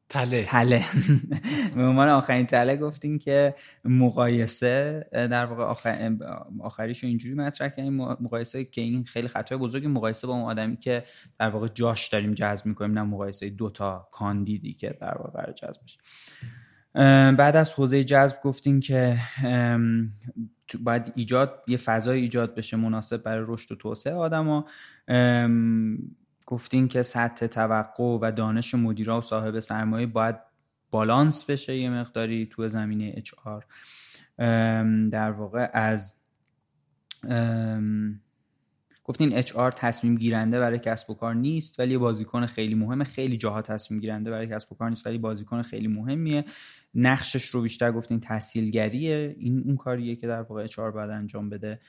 [0.10, 0.44] تله.
[0.44, 0.86] تله.
[1.76, 3.56] به عنوان آخرین تله گفتین که
[3.86, 6.18] مقایسه در واقع آخر...
[6.60, 7.96] آخریش رو اینجوری مطرح کردیم.
[7.96, 11.04] مقایسه که این خیلی خطای بزرگی مقایسه با اون آدمی که
[11.40, 16.00] در واقع جاش داریم جذب می‌کنیم نه مقایسه دوتا کاندیدی که در واقع جذب بشه.
[16.96, 19.18] بعد از حوزه جذب گفتین که
[20.80, 24.66] باید ایجاد یه فضای ایجاد بشه مناسب برای رشد و توسعه آدما.
[26.46, 30.36] گفتین که سطح توقع و دانش مدیرا و صاحب سرمایه باید
[30.92, 33.32] بالانس بشه یه مقداری تو زمینه اچ
[35.12, 36.16] در واقع از
[39.04, 43.38] گفتین اچ آر تصمیم گیرنده برای کسب و کار نیست ولی بازیکن خیلی مهمه خیلی
[43.38, 46.46] جاها تصمیم گیرنده برای کسب و کار نیست ولی بازیکن خیلی مهمیه.
[46.96, 49.36] نقشش رو بیشتر گفتین تحصیلگریه.
[49.40, 51.80] این اون کاریه که در واقع اچ آر باید انجام بده.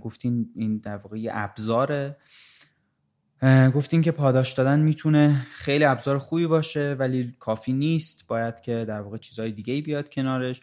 [0.00, 2.16] گفتین این در واقع یه ابزاره.
[3.74, 8.26] گفتین که پاداش دادن می‌تونه خیلی ابزار خوبی باشه ولی کافی نیست.
[8.26, 10.60] باید که در واقع چیزهای دیگه بیاد کنارش.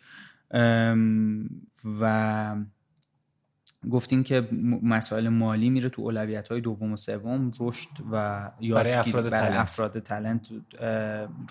[2.02, 2.56] و
[3.92, 4.48] گفتین که
[4.84, 10.00] مسائل مالی میره تو اولویت های دوم و سوم رشد و برای افراد برای افراد
[10.00, 10.50] تلنت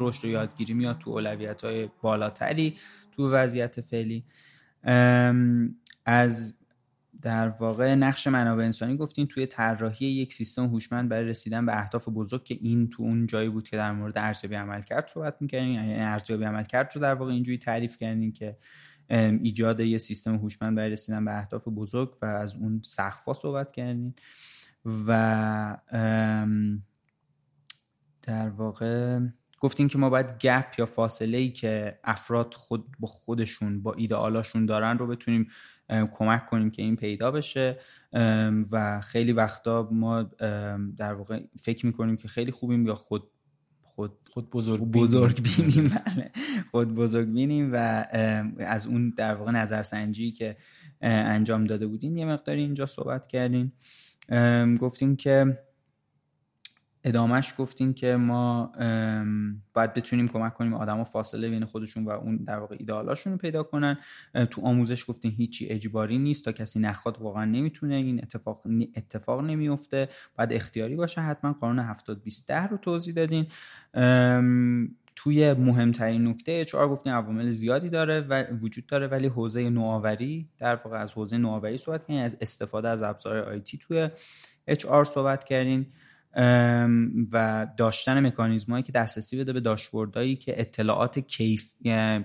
[0.00, 2.76] رشد و یادگیری میاد تو اولویت های بالاتری
[3.12, 4.24] تو وضعیت فعلی.
[6.04, 6.54] از
[7.22, 12.08] در واقع نقش منابع انسانی گفتین توی طراحی یک سیستم هوشمند برای رسیدن به اهداف
[12.08, 15.68] بزرگ که این تو اون جایی بود که در مورد ارزیابی عملکرد صحبت می‌کردین.
[15.68, 18.56] یعنی ارزیابی عملکرد رو در واقع اینجوری تعریف کردین که
[19.10, 24.14] ایجاد یه سیستم هوشمند برای رسیدن به اهداف بزرگ و از اون سقفا صحبت کردین.
[25.06, 25.78] و
[28.22, 29.20] در واقع
[29.60, 34.66] گفتین که ما باید گپ یا فاصله ای که افراد خود با خودشون با ایدئالاشون
[34.66, 35.48] دارن رو بتونیم
[35.88, 37.80] کمک کنیم که این پیدا بشه.
[38.72, 40.22] و خیلی وقتا ما
[40.96, 43.30] در واقع فکر می‌کنیم که خیلی خوبیم یا خود
[43.98, 46.30] خود خود بزرگ بزرگ بینیم بله.
[46.70, 48.04] خود بزرگ بینیم و
[48.58, 50.56] از اون در واقع نظرسنجی که
[51.00, 53.72] انجام داده بودیم یه مقداری اینجا صحبت کردیم.
[54.80, 55.58] گفتیم که
[57.08, 58.72] ادامهش گفتیم که ما
[59.74, 63.62] باید بتونیم کمک کنیم آدما فاصله بین خودشون و اون در واقع ایدئالاشون رو پیدا
[63.62, 63.96] کنن.
[64.50, 67.94] تو آموزش گفتیم هیچی اجباری نیست تا کسی نخواد واقعا نمی‌تونه.
[67.94, 68.62] این اتفاق
[68.96, 70.08] اتفاق نمیفته.
[70.38, 71.52] باید اختیاری باشه حتما.
[71.52, 73.46] قانون 70 20 رو توضیح دادین.
[75.16, 80.74] توی مهمترین نکته اچ گفتیم عوامل زیادی داره و وجود داره ولی حوزه نوآوری در
[80.74, 82.22] واقع از حوزه نوآوری صحبت کردین.
[82.22, 84.08] از استفاده از ابزار آیتی توی
[84.66, 85.86] اچ صحبت کردین.
[87.32, 91.74] و داشتن مکانیزمایی که دسترسی بده به داشبوردهایی که اطلاعات کیف...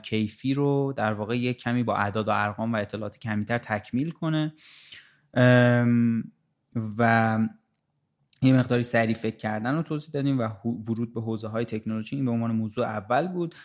[0.03, 4.53] کیفی رو در واقع یک کمی با اعداد و ارقام و اطلاعات کمیتر تکمیل کنه.
[6.97, 7.39] و
[8.41, 12.25] یه مقداری سریع فکر کردن رو توضیح دادیم و ورود به حوزه های تکنولوژی این
[12.25, 13.55] به عنوان موضوع اول بود.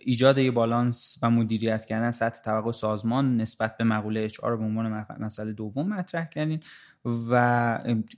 [0.00, 5.06] ایجاد یه بالانس و مدیریت کردن سطح توقع سازمان نسبت به مقوله اچ به عنوان
[5.20, 6.60] مسئله دوم مطرح کردین
[7.04, 7.34] و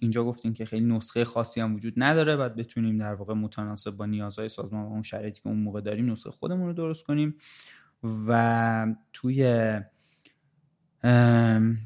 [0.00, 2.36] اینجا گفتیم که خیلی نسخه خاصی هم وجود نداره.
[2.36, 6.12] بعد بتونیم در واقع متناسب با نیازهای سازمان و اون شرایطی که اون موقع داریم
[6.12, 7.34] نسخه خودمون رو درست کنیم.
[8.28, 9.42] و توی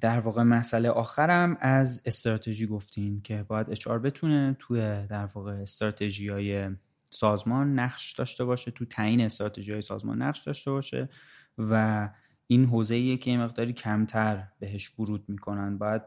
[0.01, 6.29] در واقع مسئله آخرم از استراتژی گفتیم که باید اچ بتونه توی در واقع استراتژی
[6.29, 6.71] های
[7.11, 11.09] سازمان نقش داشته باشه تو تعیین استراتژی های سازمان نقش داشته باشه
[11.59, 12.09] و
[12.47, 15.79] این حوزه که یه مقداری کمتر بهش ورود می‌کنن.
[15.79, 16.03] باید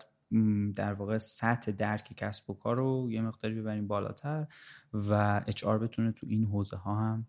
[0.76, 4.48] در واقع سطح درک کسب و کار رو یه مقداری ببریم بالاتر
[4.94, 7.28] و اچ بتونه تو این حوزه ها هم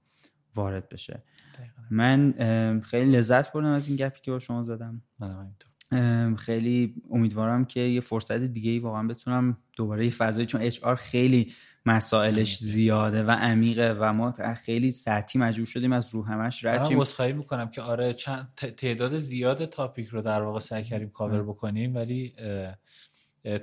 [0.54, 1.22] وارد بشه.
[1.90, 2.34] من
[2.84, 5.02] خیلی لذت بردم از این گپی که با شما زدم.
[6.38, 11.52] خیلی امیدوارم که یه فرصت دیگه ای واقعا بتونم دوباره یه فضایی چون اچ خیلی
[11.86, 14.34] مسائلش زیاده و عمیقه و ما
[14.64, 16.98] خیلی سطحی مجبور شدیم از رو همش رد شیم.
[16.98, 21.94] مسخایی می‌کنم که آره چند تعداد زیاد تاپیک رو در واقع سعی کردیم کاور بکنیم
[21.94, 22.32] ولی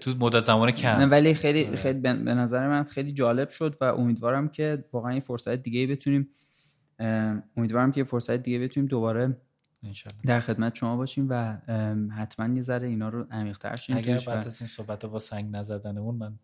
[0.02, 1.12] تو مدت زمان کم.
[1.12, 1.76] ولی خیلی آره.
[1.76, 6.30] خیلی به نظر من خیلی جالب شد و امیدوارم که واقعا این فرصت دیگه بتونیم
[7.58, 9.38] امیدوارم که فرصت دیگه بتونیم دوباره
[10.26, 11.58] در خدمت شما باشیم و
[12.12, 16.16] حتما یه ذره اینا رو عمیق‌تر شیم اگر بعد از این صحبت با سنگ نزدنمون
[16.16, 16.34] من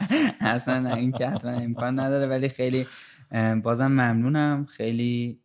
[0.40, 2.86] اصلا این که حتما امکان نداره ولی خیلی
[3.62, 4.64] بازم ممنونم.
[4.64, 5.38] خیلی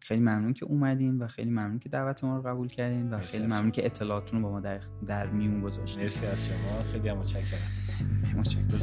[0.00, 3.46] خیلی ممنون که اومدین و خیلی ممنون که دعوت ما رو قبول کردین و خیلی
[3.46, 6.02] ممنون که اطلاعاتتون رو با ما در, در میون گذاشتین.
[6.02, 6.82] مرسی از شما.
[6.92, 7.60] خیلی متشکرم.
[8.36, 8.82] متشکرم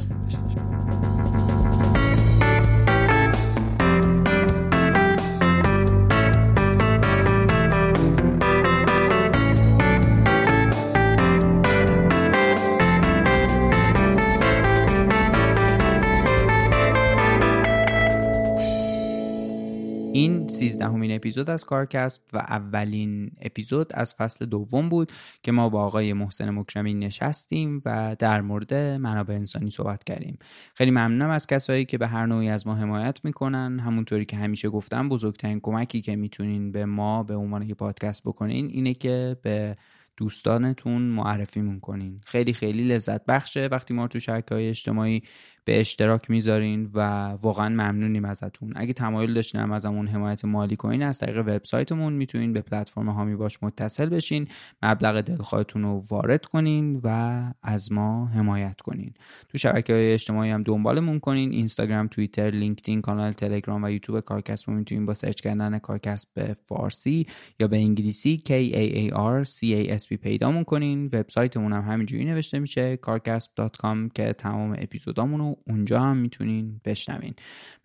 [21.20, 26.50] اپیزود از کارکست و اولین اپیزود از فصل دوم بود که ما با آقای محسن
[26.50, 30.38] مکرمی نشستیم و در مورد منابع انسانی صحبت کردیم.
[30.74, 33.78] خیلی ممنونم از کسایی که به هر نوعی از ما حمایت می‌کنن.
[33.78, 38.66] همونطوری که همیشه گفتم بزرگترین کمکی که می‌تونین به ما به عنوان که پادکست بکنین
[38.66, 39.74] اینه که به
[40.16, 42.18] دوستانتون معرفی کنین.
[42.24, 43.66] خیلی خیلی لذت بخشه.
[43.66, 45.22] وقتی ما تو شبکه های اجتماعی
[45.64, 48.72] به اشتراک می‌ذارین و واقعا ممنونیم ازتون.
[48.76, 53.36] اگه تمایل داشتین هم ازمون حمایت مالی کنین از طریق وبسایتمون می‌تونین به پلتفرم هامی
[53.36, 54.48] باش متصل بشین
[54.82, 59.14] مبلغ دلخواهتون رو وارد کنین و از ما حمایت کنین.
[59.48, 64.68] تو شبکه های اجتماعی هم دنبالمون کنین اینستاگرام توییتر لینکدین کانال تلگرام و یوتیوب کارکست
[64.68, 67.26] رو می‌تونین با سرچ کردن کارکست به فارسی
[67.60, 71.04] یا به انگلیسی K A A R C A S P پیدامون کنین.
[71.04, 77.34] وبسایتمون هم همینجوری نوشته میشه carcast.com که تمام اپیزودامون اونجا هم می‌تونین بشنوین.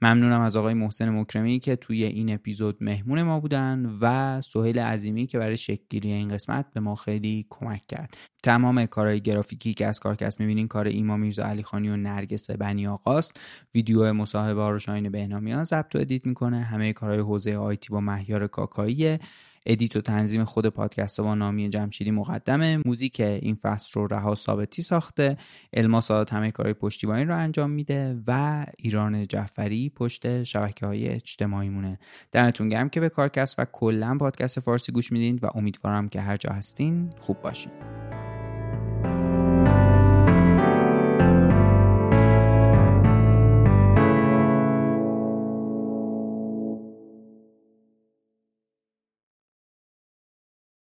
[0.01, 5.27] ممنونم از آقای محسن مکرمی که توی این اپیزود مهمون ما بودن و سهیل عظیمی
[5.27, 8.17] که برای شکل‌گیری این قسمت به ما خیلی کمک کرد.
[8.43, 12.87] تمام کارهای گرافیکی که از کارکست می‌بینین کار ایما میرزا علی خانی و نرگس بنی
[12.87, 13.39] آقاست.
[13.75, 16.61] ویدیو مصاحبه ها رو شاین بهنامیان ضبط و edit می‌کنه.
[16.61, 19.17] همه کارهای حوزه IT با مهیار کاکایی.
[19.65, 22.81] edit و تنظیم خود پادکست با نامی جمشیدی مقدمه.
[22.85, 25.37] موزیک این فصل رو رها ثابتی ساخته.
[25.73, 31.69] الما سادات همه کارهای پشتیبانی رو انجام میده و ایران جعفری پشت شبکه های اجتماعی
[31.69, 31.99] مونه
[32.31, 36.37] دمتون گرم که به کارکست و کلا پادکست فارسی گوش میدین و امیدوارم که هر
[36.37, 37.71] جا هستین خوب باشین.